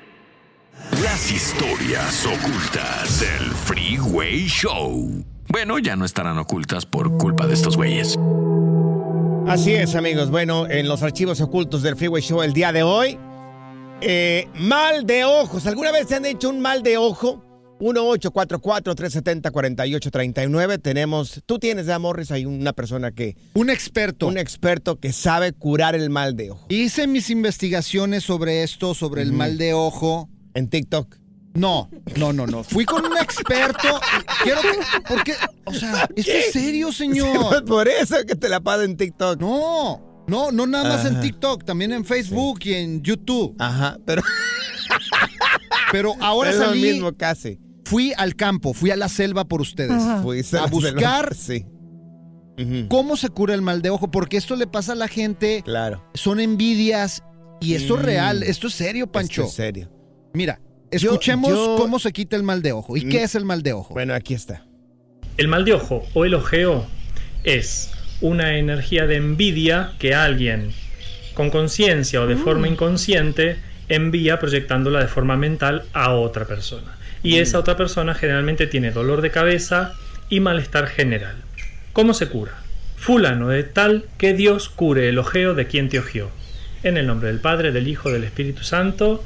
las 1.02 1.32
historias 1.32 2.26
ocultas 2.26 3.20
del 3.20 3.50
Freeway 3.50 4.46
Show. 4.46 5.24
Bueno, 5.48 5.78
ya 5.78 5.96
no 5.96 6.04
estarán 6.04 6.36
ocultas 6.38 6.84
por 6.86 7.16
culpa 7.18 7.46
de 7.46 7.54
estos 7.54 7.76
güeyes. 7.76 8.18
Así 9.48 9.72
es, 9.72 9.94
amigos. 9.96 10.30
Bueno, 10.30 10.70
en 10.70 10.86
los 10.88 11.02
archivos 11.02 11.40
ocultos 11.40 11.82
del 11.82 11.96
Freeway 11.96 12.22
Show 12.22 12.42
el 12.42 12.52
día 12.52 12.70
de 12.72 12.84
hoy, 12.84 13.18
eh, 14.00 14.46
mal 14.54 15.04
de 15.04 15.24
ojos. 15.24 15.66
¿Alguna 15.66 15.90
vez 15.90 16.06
te 16.06 16.14
han 16.14 16.24
hecho 16.24 16.48
un 16.50 16.60
mal 16.60 16.84
de 16.84 16.98
ojo? 16.98 17.44
1-844-370-4839. 17.80 20.80
Tenemos, 20.80 21.42
tú 21.46 21.58
tienes, 21.58 21.86
¿verdad, 21.86 21.98
Morris? 21.98 22.30
Hay 22.30 22.46
una 22.46 22.72
persona 22.72 23.10
que, 23.10 23.34
Un 23.54 23.70
experto. 23.70 24.28
un 24.28 24.38
experto 24.38 25.00
que 25.00 25.12
sabe 25.12 25.52
curar 25.52 25.96
el 25.96 26.10
mal 26.10 26.36
de 26.36 26.52
ojo. 26.52 26.64
Hice 26.68 27.08
mis 27.08 27.28
investigaciones 27.28 28.22
sobre 28.22 28.62
esto, 28.62 28.94
sobre 28.94 29.22
el 29.22 29.32
mal 29.32 29.58
de 29.58 29.74
ojo. 29.74 30.28
En 30.54 30.68
TikTok. 30.68 31.16
No, 31.54 31.90
no, 32.16 32.32
no, 32.32 32.46
no. 32.46 32.64
Fui 32.64 32.84
con 32.86 33.04
un 33.04 33.16
experto. 33.18 34.00
Quiero 34.42 34.60
que. 34.62 35.00
¿Por 35.06 35.22
qué? 35.22 35.34
O 35.66 35.72
sea, 35.74 36.08
¿esto 36.16 36.32
es 36.32 36.52
serio, 36.52 36.92
señor? 36.92 37.64
Por 37.66 37.88
eso 37.88 38.16
es 38.16 38.24
que 38.24 38.34
te 38.36 38.48
la 38.48 38.60
paso 38.60 38.82
en 38.82 38.96
TikTok. 38.96 39.38
No, 39.40 40.24
no, 40.28 40.50
no 40.50 40.66
nada 40.66 40.96
más 40.96 41.04
en. 41.04 41.20
TikTok, 41.20 41.64
también 41.64 41.92
en 41.92 42.04
Facebook 42.06 42.60
y 42.64 42.72
en 42.74 43.02
YouTube. 43.02 43.54
Ajá, 43.58 43.98
pero 44.06 44.22
Pero 45.90 46.14
ahora 46.20 46.50
es 46.50 46.56
lo 46.56 46.66
salí, 46.66 46.80
mismo 46.92 47.12
casi. 47.16 47.58
fui 47.84 48.12
al 48.16 48.34
campo, 48.34 48.72
fui 48.72 48.90
a 48.90 48.96
la 48.96 49.08
selva 49.10 49.44
por 49.44 49.60
ustedes. 49.60 50.02
Fuiste 50.22 50.56
A 50.56 50.62
la 50.62 50.66
buscar- 50.68 51.34
Sí. 51.36 51.66
¿Cómo 52.88 53.16
se 53.16 53.28
cura 53.28 53.54
el 53.54 53.62
mal 53.62 53.82
de 53.82 53.90
ojo? 53.90 54.10
Porque 54.10 54.36
esto 54.36 54.56
le 54.56 54.66
pasa 54.66 54.92
a 54.92 54.94
la 54.94 55.08
gente, 55.08 55.62
Claro. 55.64 56.02
son 56.14 56.38
envidias 56.40 57.22
y 57.60 57.74
esto 57.74 57.96
es 57.96 58.00
Mm. 58.02 58.04
real, 58.04 58.42
esto 58.42 58.68
es 58.68 58.74
serio, 58.74 59.10
Pancho. 59.10 59.42
Esto 59.42 59.50
es 59.50 59.54
serio. 59.56 59.90
Mira, 60.34 60.60
escuchemos 60.90 61.50
yo- 61.50 61.76
cómo 61.78 61.98
se 61.98 62.12
quita 62.12 62.36
el 62.36 62.42
mal 62.42 62.62
de 62.62 62.72
ojo. 62.72 62.96
¿Y 62.96 63.04
Mm. 63.04 63.08
qué 63.08 63.22
es 63.22 63.34
el 63.34 63.44
mal 63.44 63.62
de 63.62 63.72
ojo? 63.72 63.94
Bueno, 63.94 64.14
aquí 64.14 64.34
está. 64.34 64.64
El 65.36 65.48
mal 65.48 65.64
de 65.64 65.72
ojo 65.74 66.06
o 66.14 66.24
el 66.24 66.34
ojeo 66.34 66.86
es 67.44 67.90
una 68.20 68.56
energía 68.58 69.06
de 69.06 69.16
envidia 69.16 69.92
que 69.98 70.14
alguien 70.14 70.72
con 71.34 71.50
conciencia 71.50 72.20
o 72.20 72.26
de 72.26 72.36
forma 72.36 72.68
inconsciente 72.68 73.56
envía 73.88 74.38
proyectándola 74.38 75.00
de 75.00 75.08
forma 75.08 75.36
mental 75.36 75.84
a 75.92 76.12
otra 76.14 76.44
persona. 76.46 76.96
Y 77.22 77.36
esa 77.38 77.58
otra 77.58 77.76
persona 77.76 78.14
generalmente 78.14 78.66
tiene 78.66 78.90
dolor 78.90 79.22
de 79.22 79.30
cabeza 79.30 79.94
y 80.28 80.40
malestar 80.40 80.86
general. 80.88 81.36
¿Cómo 81.92 82.14
se 82.14 82.28
cura? 82.28 82.52
Fulano 82.96 83.48
de 83.48 83.62
tal 83.64 84.04
que 84.18 84.34
Dios 84.34 84.68
cure 84.68 85.08
el 85.08 85.18
ojeo 85.18 85.54
de 85.54 85.66
quien 85.66 85.88
te 85.88 85.98
ojeó. 85.98 86.30
En 86.82 86.96
el 86.96 87.06
nombre 87.06 87.28
del 87.28 87.38
Padre, 87.40 87.72
del 87.72 87.88
Hijo, 87.88 88.10
del 88.10 88.24
Espíritu 88.24 88.62
Santo, 88.64 89.22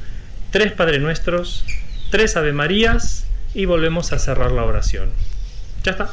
tres 0.57 0.73
Padre 0.73 0.99
Nuestros, 1.01 1.67
tres 2.11 2.35
Ave 2.35 2.55
Marías 2.55 3.27
y 3.53 3.67
volvemos 3.67 4.15
a 4.15 4.19
cerrar 4.19 4.53
la 4.53 4.65
oración. 4.65 5.11
Ya 5.85 5.91
está. 5.91 6.09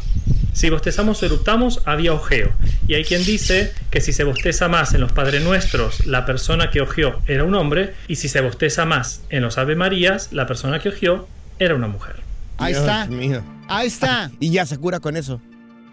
Si 0.51 0.69
bostezamos 0.69 1.23
o 1.23 1.25
eruptamos, 1.25 1.81
había 1.85 2.11
ojeo. 2.11 2.51
Y 2.85 2.95
hay 2.95 3.05
quien 3.05 3.23
dice 3.23 3.71
que 3.89 4.01
si 4.01 4.11
se 4.11 4.25
bosteza 4.25 4.67
más 4.67 4.93
en 4.93 4.99
los 4.99 5.13
Padre 5.13 5.39
Nuestros, 5.39 6.05
la 6.05 6.25
persona 6.25 6.71
que 6.71 6.81
ojeó 6.81 7.21
era 7.25 7.45
un 7.45 7.55
hombre, 7.55 7.93
y 8.09 8.17
si 8.17 8.27
se 8.27 8.41
bosteza 8.41 8.83
más 8.83 9.21
en 9.29 9.43
los 9.43 9.57
Ave 9.57 9.77
Marías, 9.77 10.33
la 10.33 10.45
persona 10.45 10.79
que 10.79 10.89
ojeó 10.89 11.25
era 11.57 11.73
una 11.75 11.87
mujer. 11.87 12.17
Ahí 12.57 12.73
Dios 12.73 12.83
está. 12.83 13.05
mío. 13.05 13.41
Ahí 13.69 13.87
está. 13.87 14.29
Y 14.41 14.51
ya 14.51 14.65
se 14.65 14.77
cura 14.77 14.99
con 14.99 15.15
eso. 15.15 15.39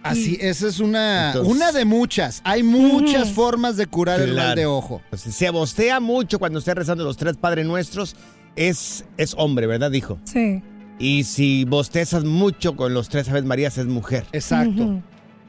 Así, 0.03 0.39
esa 0.41 0.67
es 0.67 0.81
una, 0.81 1.29
Entonces- 1.29 1.55
una 1.55 1.71
de 1.71 1.85
muchas. 1.85 2.41
Hay 2.43 2.65
muchas 2.65 3.31
formas 3.31 3.77
de 3.77 3.87
curar 3.87 4.21
el 4.21 4.35
mal 4.35 4.57
de 4.57 4.67
ojo. 4.67 5.03
Pues, 5.09 5.23
si 5.23 5.31
se 5.31 5.51
bostea 5.51 6.01
mucho 6.01 6.41
cuando 6.41 6.59
esté 6.59 6.75
rezando 6.75 7.05
los 7.05 7.17
tres 7.17 7.37
Padres 7.37 7.65
Nuestros, 7.65 8.17
es, 8.57 9.05
es 9.17 9.35
hombre, 9.37 9.67
¿verdad? 9.67 9.91
Dijo. 9.91 10.19
Sí. 10.25 10.63
Y 10.99 11.25
si 11.25 11.65
bostezas 11.65 12.25
mucho 12.25 12.77
con 12.77 12.93
los 12.93 13.09
tres 13.09 13.29
Aves 13.29 13.45
Marías, 13.45 13.79
es 13.79 13.87
mujer. 13.87 14.27
Exacto. 14.33 15.01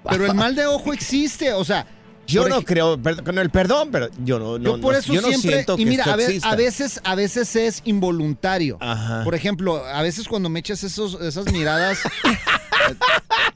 Pero 0.09 0.25
el 0.25 0.33
mal 0.33 0.55
de 0.55 0.65
ojo 0.65 0.93
existe, 0.93 1.53
o 1.53 1.63
sea. 1.65 1.85
Yo 2.27 2.47
no 2.47 2.61
creo, 2.61 3.01
per- 3.01 3.23
con 3.23 3.37
el 3.39 3.49
perdón, 3.49 3.89
pero 3.91 4.07
yo 4.23 4.39
no, 4.39 4.57
no, 4.57 4.63
Yo 4.77 4.79
por 4.81 4.93
no- 4.93 4.99
eso 4.99 5.11
yo 5.13 5.21
no 5.21 5.27
siempre, 5.27 5.51
siento 5.51 5.75
que 5.75 5.81
y 5.81 5.85
mira, 5.85 6.03
esto 6.03 6.13
a, 6.13 6.15
ve- 6.15 6.39
a 6.43 6.55
veces, 6.55 7.01
a 7.03 7.15
veces 7.15 7.55
es 7.57 7.81
involuntario. 7.83 8.77
Ajá. 8.79 9.23
Por 9.25 9.35
ejemplo, 9.35 9.83
a 9.85 10.01
veces 10.01 10.27
cuando 10.29 10.47
me 10.47 10.59
echas 10.59 10.83
esos, 10.83 11.19
esas 11.19 11.51
miradas, 11.51 11.99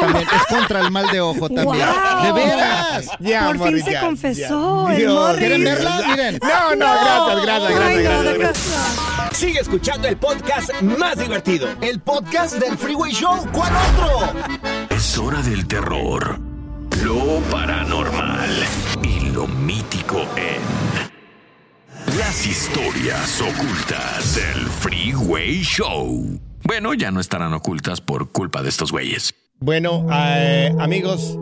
También 0.00 0.26
es 0.34 0.46
contra 0.46 0.80
el 0.80 0.90
mal 0.90 1.06
de 1.10 1.20
ojo 1.20 1.48
también. 1.48 1.86
¡Guau! 1.86 2.22
De 2.24 2.32
veras. 2.32 3.06
Ya, 3.20 3.46
Por 3.46 3.68
fin 3.68 3.84
se 3.84 4.00
confesó 4.00 4.88
ya. 4.90 4.96
el. 4.96 5.08
Morris. 5.08 5.38
¿Quieren 5.38 5.64
verla? 5.64 6.02
Miren. 6.08 6.38
No, 6.42 6.74
no, 6.76 6.86
gracias, 6.86 7.42
gracias, 7.42 7.70
Ay, 7.80 8.02
gracias, 8.02 8.04
no, 8.04 8.22
gracias, 8.22 8.24
de 8.24 8.38
gracias. 8.38 8.98
Sigue 9.32 9.60
escuchando 9.60 10.08
el 10.08 10.16
podcast 10.16 10.70
más 10.82 11.18
divertido. 11.18 11.68
El 11.80 12.00
podcast 12.00 12.54
del 12.56 12.76
Freeway 12.76 13.12
Show. 13.12 13.46
¿Cuál 13.52 13.72
otro? 13.94 14.32
Es 14.90 15.16
hora 15.18 15.40
del 15.42 15.66
terror, 15.68 16.40
lo 17.04 17.38
paranormal 17.50 18.50
y 19.02 19.20
lo 19.30 19.46
mítico 19.46 20.20
en 20.36 20.58
las 22.18 22.46
historias 22.46 23.40
ocultas 23.40 24.34
del 24.34 24.66
Freeway 24.66 25.62
Show. 25.62 26.40
Bueno, 26.64 26.94
ya 26.94 27.10
no 27.10 27.20
estarán 27.20 27.54
ocultas 27.54 28.00
por 28.00 28.32
culpa 28.32 28.62
de 28.62 28.70
estos 28.70 28.90
güeyes. 28.92 29.34
Bueno, 29.60 30.06
eh, 30.12 30.72
amigos, 30.78 31.36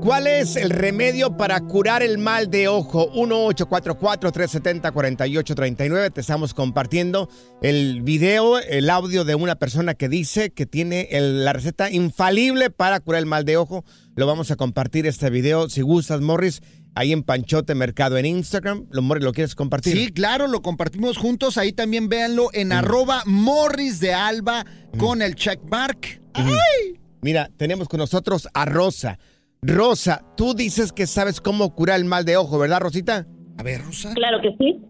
¿cuál 0.00 0.28
es 0.28 0.54
el 0.54 0.70
remedio 0.70 1.36
para 1.36 1.58
curar 1.60 2.00
el 2.02 2.16
mal 2.18 2.48
de 2.48 2.68
ojo? 2.68 3.10
1-844-370-4839. 3.12 6.12
Te 6.12 6.20
estamos 6.20 6.54
compartiendo 6.54 7.28
el 7.60 8.02
video, 8.02 8.60
el 8.60 8.88
audio 8.88 9.24
de 9.24 9.34
una 9.34 9.56
persona 9.56 9.94
que 9.94 10.08
dice 10.08 10.50
que 10.50 10.64
tiene 10.66 11.08
el- 11.10 11.44
la 11.44 11.52
receta 11.52 11.90
infalible 11.90 12.70
para 12.70 13.00
curar 13.00 13.18
el 13.20 13.26
mal 13.26 13.44
de 13.44 13.56
ojo. 13.56 13.84
Lo 14.14 14.26
vamos 14.28 14.52
a 14.52 14.56
compartir 14.56 15.06
este 15.08 15.28
video. 15.30 15.68
Si 15.68 15.80
gustas, 15.82 16.20
Morris, 16.20 16.62
ahí 16.94 17.10
en 17.12 17.24
Panchote 17.24 17.74
Mercado 17.74 18.16
en 18.16 18.26
Instagram. 18.26 18.86
Lo, 18.90 19.02
Morris, 19.02 19.24
¿lo 19.24 19.32
quieres 19.32 19.56
compartir? 19.56 19.96
Sí, 19.96 20.12
claro, 20.12 20.46
lo 20.46 20.62
compartimos 20.62 21.18
juntos. 21.18 21.58
Ahí 21.58 21.72
también 21.72 22.08
véanlo 22.08 22.50
en 22.52 22.70
arroba 22.72 23.24
Morris 23.26 23.98
de 23.98 24.14
Alba 24.14 24.64
con 24.98 25.20
el 25.20 25.34
checkmark. 25.34 26.20
¡Ay! 26.34 26.99
Mira, 27.22 27.50
tenemos 27.56 27.88
con 27.88 27.98
nosotros 27.98 28.48
a 28.54 28.64
Rosa. 28.64 29.18
Rosa, 29.62 30.24
tú 30.36 30.54
dices 30.54 30.92
que 30.92 31.06
sabes 31.06 31.40
cómo 31.40 31.74
curar 31.74 31.98
el 31.98 32.06
mal 32.06 32.24
de 32.24 32.36
ojo, 32.36 32.58
¿verdad, 32.58 32.80
Rosita? 32.80 33.26
A 33.58 33.62
ver, 33.62 33.82
Rosa. 33.82 34.14
Claro 34.14 34.40
que 34.40 34.56
sí. 34.58 34.80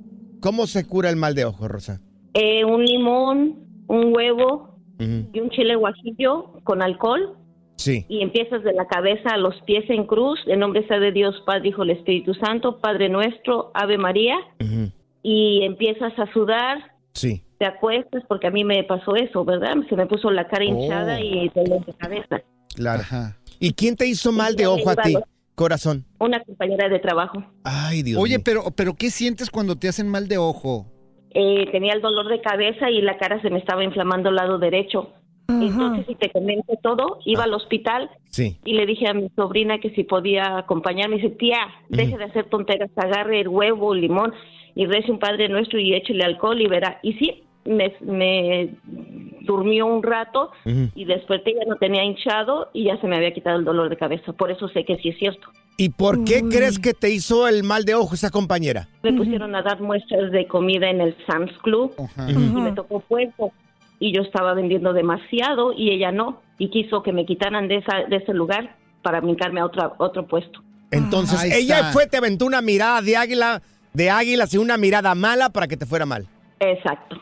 ¿Cómo 0.41 0.67
se 0.67 0.87
cura 0.87 1.11
el 1.11 1.17
mal 1.17 1.35
de 1.35 1.45
ojo, 1.45 1.67
Rosa? 1.67 2.01
Eh, 2.35 2.65
un 2.65 2.85
limón, 2.85 3.59
un 3.89 4.15
huevo 4.15 4.77
y 4.99 5.41
un 5.41 5.51
chile 5.51 5.75
guajillo 5.77 6.61
con 6.63 6.83
alcohol 6.83 7.37
Sí. 7.77 8.05
y 8.09 8.21
empiezas 8.23 8.63
de 8.63 8.75
la 8.75 8.87
cabeza 8.87 9.31
a 9.31 9.39
los 9.39 9.55
pies 9.63 9.89
en 9.89 10.07
cruz, 10.07 10.39
en 10.47 10.61
nombre 10.61 10.87
sea 10.87 10.99
de 11.01 11.11
Dios, 11.11 11.35
Padre, 11.47 11.71
Hijo, 11.71 11.83
el 11.85 11.91
Espíritu 11.91 12.35
Santo, 12.35 12.79
Padre 12.81 13.09
nuestro, 13.09 13.71
Ave 13.75 13.97
María, 13.97 14.37
Ujú. 14.63 14.93
y 15.23 15.63
empiezas 15.65 16.13
a 16.19 16.31
sudar, 16.33 16.79
Sí. 17.15 17.43
Te 17.61 17.67
acuestas, 17.67 18.23
porque 18.27 18.47
a 18.47 18.51
mí 18.51 18.65
me 18.65 18.83
pasó 18.85 19.15
eso, 19.17 19.45
¿verdad? 19.45 19.75
Se 19.91 19.95
me 19.95 20.07
puso 20.07 20.31
la 20.31 20.49
cara 20.49 20.65
Oh. 20.65 20.69
hinchada 20.69 21.21
y 21.21 21.51
dolor 21.55 21.85
de 21.85 21.93
cabeza. 21.93 22.41
Claro. 22.75 23.03
Ajá. 23.03 23.37
¿Y 23.61 23.75
quién 23.75 23.97
te 23.97 24.07
hizo 24.07 24.33
mal 24.33 24.57
de 24.57 24.67
ojo 24.67 24.89
a 24.89 24.97
ti, 24.97 25.15
corazón? 25.55 26.07
Una 26.19 26.41
compañera 26.43 26.89
de 26.89 26.99
trabajo. 27.01 27.45
Ay, 27.63 28.03
Dios 28.03 28.19
Oye, 28.19 28.37
mío. 28.39 28.43
pero, 28.43 28.63
pero 28.75 28.95
¿qué 28.95 29.11
sientes 29.11 29.51
cuando 29.51 29.77
te 29.77 29.89
hacen 29.89 30.09
mal 30.09 30.27
de 30.27 30.39
ojo? 30.39 30.87
Eh, 31.35 31.67
tenía 31.71 31.93
el 31.93 32.01
dolor 32.01 32.29
de 32.29 32.41
cabeza 32.41 32.89
y 32.89 33.03
la 33.03 33.19
cara 33.19 33.43
se 33.43 33.51
me 33.51 33.59
estaba 33.59 33.85
inflamando 33.85 34.31
al 34.31 34.37
lado 34.37 34.59
derecho. 34.59 35.13
Entonces, 35.49 36.07
si 36.07 36.15
te 36.15 36.31
comento 36.31 36.73
todo, 36.83 37.19
iba 37.27 37.43
al 37.45 37.53
hospital 37.53 38.09
Sí. 38.31 38.57
y 38.65 38.73
le 38.73 38.87
dije 38.87 39.07
a 39.09 39.13
mi 39.15 39.29
sobrina 39.37 39.79
que 39.81 39.91
si 39.91 40.05
podía 40.05 40.57
acompañarme. 40.57 41.17
Dice, 41.17 41.31
tía, 41.31 41.59
deje 41.91 42.17
de 42.17 42.25
hacer 42.25 42.45
tonteras, 42.49 42.89
agarre 42.97 43.41
el 43.41 43.49
huevo, 43.49 43.93
el 43.93 44.01
limón 44.01 44.33
y 44.77 44.87
rece 44.87 45.11
un 45.13 45.19
Padre 45.19 45.49
Nuestro 45.51 45.79
y 45.81 45.93
échele 45.95 46.25
alcohol 46.25 46.61
y 46.61 46.69
verá. 46.69 47.01
Y 47.03 47.15
sí, 47.15 47.43
me, 47.65 47.95
me 48.01 48.75
durmió 49.43 49.87
un 49.87 50.03
rato 50.03 50.51
Ujú. 50.65 50.89
y 50.95 51.05
desperté, 51.05 51.55
ya 51.55 51.65
no 51.67 51.77
tenía 51.77 52.05
hinchado 52.05 52.71
y 52.73 52.85
ya 52.85 53.01
se 53.01 53.07
me 53.07 53.17
había 53.17 53.33
quitado 53.33 53.59
el 53.59 53.65
dolor 53.65 53.89
de 53.89 53.97
cabeza. 53.97 54.33
Por 54.33 54.51
eso 54.51 54.69
sé 54.69 54.85
que 54.85 54.97
sí 54.99 55.11
es 55.11 55.19
cierto. 55.19 55.49
¿Y 55.77 55.91
por 55.91 56.25
qué 56.25 56.43
crees 56.43 56.79
que 56.79 56.93
te 56.93 57.11
hizo 57.11 57.49
el 57.49 57.63
mal 57.63 57.85
de 57.85 57.95
ojo 57.95 58.15
esa 58.15 58.31
compañera? 58.31 58.89
Me 59.03 59.13
pusieron 59.13 59.55
a 59.55 59.63
dar 59.63 59.81
muestras 59.81 60.31
de 60.31 60.47
comida 60.47 60.91
en 60.91 61.01
el 61.01 61.17
Sam's 61.27 61.57
Club 61.63 61.95
y 62.29 62.33
me 62.35 62.73
tocó 62.73 63.01
puesto 63.01 63.53
y 63.99 64.15
yo 64.15 64.23
estaba 64.23 64.53
vendiendo 64.55 64.93
demasiado 64.93 65.73
y 65.73 65.91
ella 65.91 66.13
no 66.13 66.43
y 66.59 66.69
quiso 66.69 67.03
que 67.03 67.13
me 67.13 67.25
quitaran 67.25 67.69
de 67.69 67.77
esa 67.77 68.05
de 68.09 68.17
ese 68.17 68.35
lugar 68.35 68.77
para 69.03 69.21
brincarme 69.21 69.61
a 69.61 69.67
otro 69.67 69.95
otro 69.99 70.27
puesto. 70.27 70.61
Entonces, 70.91 71.45
ella 71.45 71.93
fue, 71.93 72.07
te 72.07 72.17
aventó 72.17 72.47
una 72.47 72.61
mirada 72.61 73.01
de 73.01 73.17
águila, 73.17 73.63
de 73.93 74.11
águila, 74.11 74.47
y 74.51 74.57
una 74.57 74.77
mirada 74.77 75.15
mala 75.15 75.51
para 75.51 75.69
que 75.69 75.77
te 75.77 75.87
fuera 75.87 76.05
mal. 76.05 76.27
Exacto. 76.59 77.17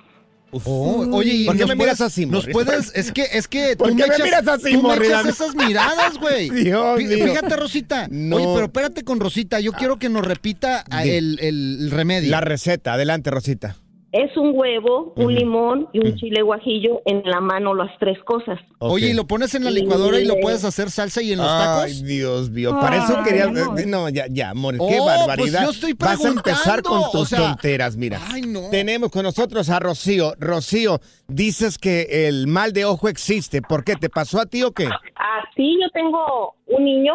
Oh, 0.51 1.07
oye, 1.13 1.33
¿y 1.33 1.45
¿Por 1.45 1.57
qué 1.57 1.61
nos 1.61 1.69
me 1.69 1.75
miras 1.77 2.01
así, 2.01 2.25
Nos 2.25 2.47
puedes, 2.47 2.91
es 2.95 3.13
que, 3.13 3.27
es 3.33 3.49
que 3.49 3.77
¿Por 3.77 3.89
tú 3.89 3.95
me 3.95 4.07
me 4.07 4.15
echas, 4.15 4.25
miras 4.25 4.49
así, 4.49 4.73
tú 4.73 4.83
me 4.83 4.95
echas 4.97 5.27
esas 5.27 5.55
miradas, 5.55 6.17
güey. 6.19 6.49
Dios 6.65 6.99
Fí- 6.99 7.07
mío. 7.07 7.27
Fíjate, 7.27 7.57
Rosita. 7.57 8.09
No. 8.11 8.37
Oye, 8.37 8.47
pero 8.55 8.65
espérate 8.67 9.05
con 9.05 9.21
Rosita. 9.21 9.61
Yo 9.61 9.73
quiero 9.73 9.99
que 9.99 10.09
nos 10.09 10.25
repita 10.27 10.85
ah, 10.91 11.05
el, 11.05 11.39
el 11.41 11.91
remedio. 11.91 12.31
La 12.31 12.41
receta, 12.41 12.95
adelante, 12.95 13.31
Rosita. 13.31 13.77
Es 14.11 14.35
un 14.39 14.53
huevo, 14.55 15.13
un 15.17 15.35
limón 15.35 15.89
y 15.93 15.99
un 15.99 16.17
chile 16.17 16.41
guajillo 16.41 17.03
en 17.05 17.23
la 17.25 17.41
mano, 17.41 17.75
las 17.75 17.91
tres 17.99 18.19
cosas. 18.25 18.59
Oye, 18.79 19.11
¿y 19.11 19.13
lo 19.13 19.27
pones 19.27 19.55
en 19.55 19.65
la 19.65 19.71
licuadora 19.71 20.19
y 20.19 20.25
lo 20.25 20.41
puedes 20.41 20.65
hacer 20.65 20.91
salsa 20.91 21.21
y 21.21 21.33
en 21.33 21.39
los 21.39 21.47
tacos? 21.47 21.85
Ay, 21.85 22.03
Dios 22.03 22.49
mío. 22.49 22.71
Para 22.81 23.05
eso 23.05 23.19
Ay, 23.19 23.25
quería. 23.25 23.47
no. 23.49 23.75
No, 23.87 24.09
ya, 24.09 24.25
ya, 24.31 24.51
amor. 24.51 24.77
Oh, 24.79 24.89
qué 24.89 24.97
pues 24.97 25.05
barbaridad. 25.05 25.65
yo 25.65 25.71
estoy 25.71 25.93
Vas 25.93 26.25
a 26.25 26.29
empezar 26.29 26.83
con 26.83 27.03
tus 27.11 27.21
o 27.21 27.27
sea, 27.27 27.39
tonteras, 27.39 27.97
mira. 27.99 28.19
Tenemos 28.71 29.11
con 29.11 29.25
nosotros 29.25 29.69
a 29.69 29.79
Rocío. 29.79 30.33
Rocío, 30.39 31.01
dices 31.27 31.77
que 31.77 32.29
el 32.29 32.47
mal 32.47 32.73
de 32.73 32.87
ojo 32.87 33.11
existe. 33.11 33.61
¿Por 33.61 33.85
qué? 33.85 33.97
¿Te 33.97 34.09
pasó 34.09 34.41
a 34.41 34.47
ti 34.47 34.63
o 34.63 34.73
qué? 34.73 34.87
Así 34.87 35.77
yo 35.83 35.91
tengo 35.93 36.55
un 36.69 36.85
niño 36.85 37.15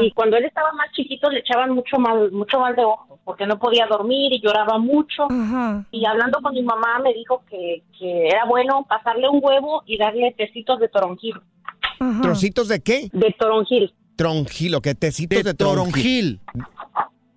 y 0.00 0.10
cuando 0.12 0.36
él 0.36 0.44
estaba 0.44 0.72
más 0.72 0.90
chiquito 0.92 1.30
le 1.30 1.40
echaban 1.40 1.70
mucho 1.70 1.98
mal, 1.98 2.32
mucho 2.32 2.58
mal 2.58 2.74
de 2.74 2.84
ojo 2.84 3.18
porque 3.24 3.46
no 3.46 3.58
podía 3.58 3.86
dormir 3.86 4.32
y 4.32 4.40
lloraba 4.42 4.78
mucho. 4.78 5.28
Y 5.92 6.04
hablando 6.04 6.40
con 6.42 6.52
mi 6.54 6.62
mamá 6.62 6.98
me 7.02 7.12
dijo 7.14 7.42
que, 7.48 7.82
que 7.98 8.26
era 8.28 8.44
bueno 8.46 8.84
pasarle 8.88 9.28
un 9.28 9.40
huevo 9.42 9.82
y 9.86 9.96
darle 9.98 10.34
tecitos 10.36 10.80
de 10.80 10.88
toronjil. 10.88 11.34
¿Trocitos 12.22 12.66
de 12.68 12.80
qué? 12.80 13.08
De 13.12 13.34
toronjil. 13.38 13.94
Tronjil, 14.16 14.74
¿o 14.74 14.80
qué? 14.80 14.94
Tecitos 14.94 15.44
de, 15.44 15.54
toronjil. 15.54 16.40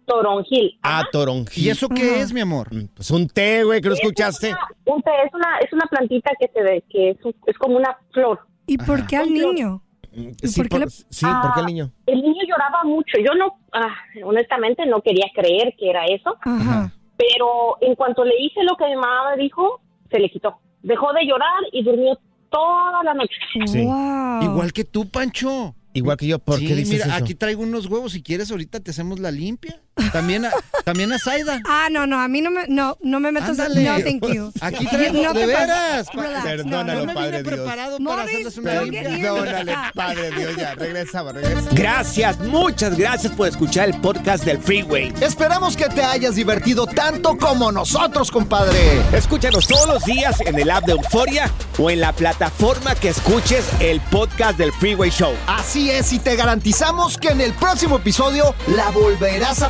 Toronjil. 0.06 0.78
Ah, 0.84 1.04
toronjil. 1.12 1.66
¿Y 1.66 1.70
eso 1.70 1.90
qué 1.90 2.22
es, 2.22 2.32
mi 2.32 2.42
amor? 2.42 2.70
Pues 2.96 3.10
un 3.12 3.28
té, 3.28 3.64
güey, 3.64 3.82
que 3.82 3.90
Es 3.90 3.96
escuchaste. 4.00 4.50
una- 4.50 4.68
un 4.96 5.02
té, 5.02 5.12
es 5.26 5.34
una, 5.34 5.58
es 5.60 5.74
una 5.74 5.86
plantita 5.88 6.32
que 6.40 6.48
se 6.54 6.62
ve, 6.62 6.84
que 6.90 7.10
es, 7.12 7.18
un- 7.26 7.36
es 7.48 7.58
como 7.58 7.78
una 7.78 7.98
flor. 8.12 8.40
¿Y 8.68 8.78
por 8.78 9.06
qué 9.08 9.18
al 9.18 9.32
niño? 9.32 9.82
Sí, 10.44 10.64
por 10.64 10.80
le- 10.80 10.90
sí, 10.90 11.26
¿por 11.42 11.54
qué 11.54 11.60
el 11.60 11.66
niño? 11.66 11.92
Ah, 11.92 12.02
El 12.08 12.22
niño 12.22 12.42
lloraba 12.48 12.84
mucho. 12.86 13.18
Yo 13.20 13.34
no, 13.38 13.58
ah, 13.74 13.94
honestamente, 14.24 14.86
no 14.86 15.02
quería 15.02 15.26
creer 15.36 15.74
que 15.78 15.90
era 15.90 16.06
eso. 16.06 16.36
Pero 17.18 17.78
en 17.82 17.96
cuanto 17.96 18.24
le 18.24 18.34
hice 18.42 18.64
lo 18.64 18.76
que 18.78 18.86
mi 18.86 18.96
mamá 18.96 19.32
me 19.36 19.42
dijo, 19.44 19.82
se 20.12 20.20
le 20.20 20.30
quitó. 20.30 20.58
Dejó 20.84 21.14
de 21.14 21.26
llorar 21.26 21.60
y 21.72 21.84
durmió 21.84 22.18
toda 22.50 23.04
la 23.04 23.14
noche. 23.14 23.36
Sí. 23.66 23.82
Igual 24.44 24.72
que 24.74 24.84
tú, 24.84 25.10
Pancho. 25.10 25.76
Igual 25.94 26.18
que 26.18 26.28
yo, 26.28 26.40
¿por 26.40 26.60
Sí, 26.60 26.68
qué 26.68 26.76
dices 26.76 26.92
mira, 27.06 27.06
eso? 27.16 27.24
aquí 27.24 27.36
traigo 27.36 27.64
unos 27.64 27.86
huevos. 27.86 28.12
Si 28.12 28.22
quieres, 28.22 28.52
ahorita 28.52 28.82
te 28.82 28.92
hacemos 28.92 29.18
la 29.20 29.32
limpia. 29.32 29.82
También 30.12 30.46
a, 30.46 30.52
también 30.84 31.12
a 31.14 31.20
Zaida. 31.20 31.62
Ah, 31.68 31.88
no, 31.90 32.06
no, 32.06 32.20
a 32.20 32.28
mí 32.28 32.42
no 32.42 32.52
me, 32.52 32.68
no, 32.68 32.98
no 33.02 33.20
me 33.20 33.32
metas 33.32 33.58
a... 33.60 33.70
No, 33.70 33.96
thank 34.04 34.26
you. 34.34 34.52
Aquí 34.62 34.86
traigo, 34.88 35.24
No 35.24 35.34
de 35.34 35.46
veras. 35.46 36.08
pa- 36.14 36.22
Relax, 36.22 36.44
Perdónalo, 36.46 37.00
no 37.02 37.06
me 37.06 37.14
Padre 37.14 37.44
Dios. 37.44 37.54
preparado 37.56 37.98
para 38.00 38.24
hacerles 38.24 38.58
una 38.58 38.82
limpia. 38.82 39.04
Perdónale, 39.04 39.76
Padre 39.94 40.32
Dios, 40.32 40.56
ya, 40.58 40.76
regresamos, 40.76 41.34
regresamos. 41.34 41.74
Gracias, 41.74 42.40
muchas 42.40 42.98
gracias 42.98 43.34
por 43.34 43.48
escuchar 43.48 43.90
el 43.90 44.00
podcast 44.02 44.44
del 44.44 44.60
Freeway. 44.60 45.14
Esperamos 45.22 45.76
que 45.78 45.86
te 45.86 46.04
hayas 46.04 46.36
divertido 46.36 46.86
tanto 46.88 47.38
como 47.38 47.72
nosotros, 47.72 48.32
compadre. 48.32 49.02
Escúchanos 49.14 49.68
todos 49.68 49.88
los 49.88 50.04
días 50.04 50.40
en 50.42 50.60
el 50.60 50.70
app 50.72 50.86
de 50.86 50.92
Euforia 50.94 51.50
o 51.78 51.90
en 51.90 52.02
la 52.02 52.12
plataforma 52.14 52.96
que 52.96 53.10
escuches 53.10 53.66
el 53.80 54.02
podcast 54.02 54.58
del 54.58 54.72
Freeway 54.74 55.10
Show. 55.10 55.34
Así 55.48 55.90
es, 55.90 56.12
y 56.14 56.20
te 56.20 56.36
garantizamos 56.36 57.18
que 57.18 57.30
en 57.30 57.42
el 57.42 57.54
próximo 57.54 57.98
episodio 57.98 58.54
la 58.76 58.90
volverás 58.92 59.62
a 59.62 59.70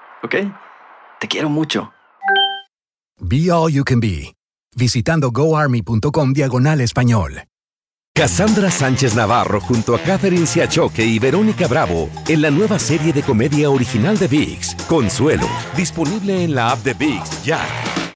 ¿ok? 0.23 0.35
Te 1.19 1.27
quiero 1.27 1.49
mucho. 1.49 1.93
Be 3.19 3.51
All 3.51 3.71
You 3.71 3.83
Can 3.83 3.99
Be, 3.99 4.33
visitando 4.75 5.31
goarmy.com 5.31 6.33
diagonal 6.33 6.81
español. 6.81 7.43
Cassandra 8.13 8.69
Sánchez 8.69 9.15
Navarro 9.15 9.61
junto 9.61 9.95
a 9.95 9.99
Catherine 9.99 10.45
Siachoque 10.45 11.05
y 11.05 11.17
Verónica 11.17 11.67
Bravo 11.67 12.09
en 12.27 12.41
la 12.41 12.51
nueva 12.51 12.77
serie 12.77 13.13
de 13.13 13.23
comedia 13.23 13.69
original 13.69 14.17
de 14.17 14.27
VIX, 14.27 14.75
Consuelo, 14.87 15.47
disponible 15.77 16.43
en 16.43 16.53
la 16.53 16.71
app 16.71 16.83
de 16.83 16.93
VIX 16.93 17.43
ya. 17.43 17.59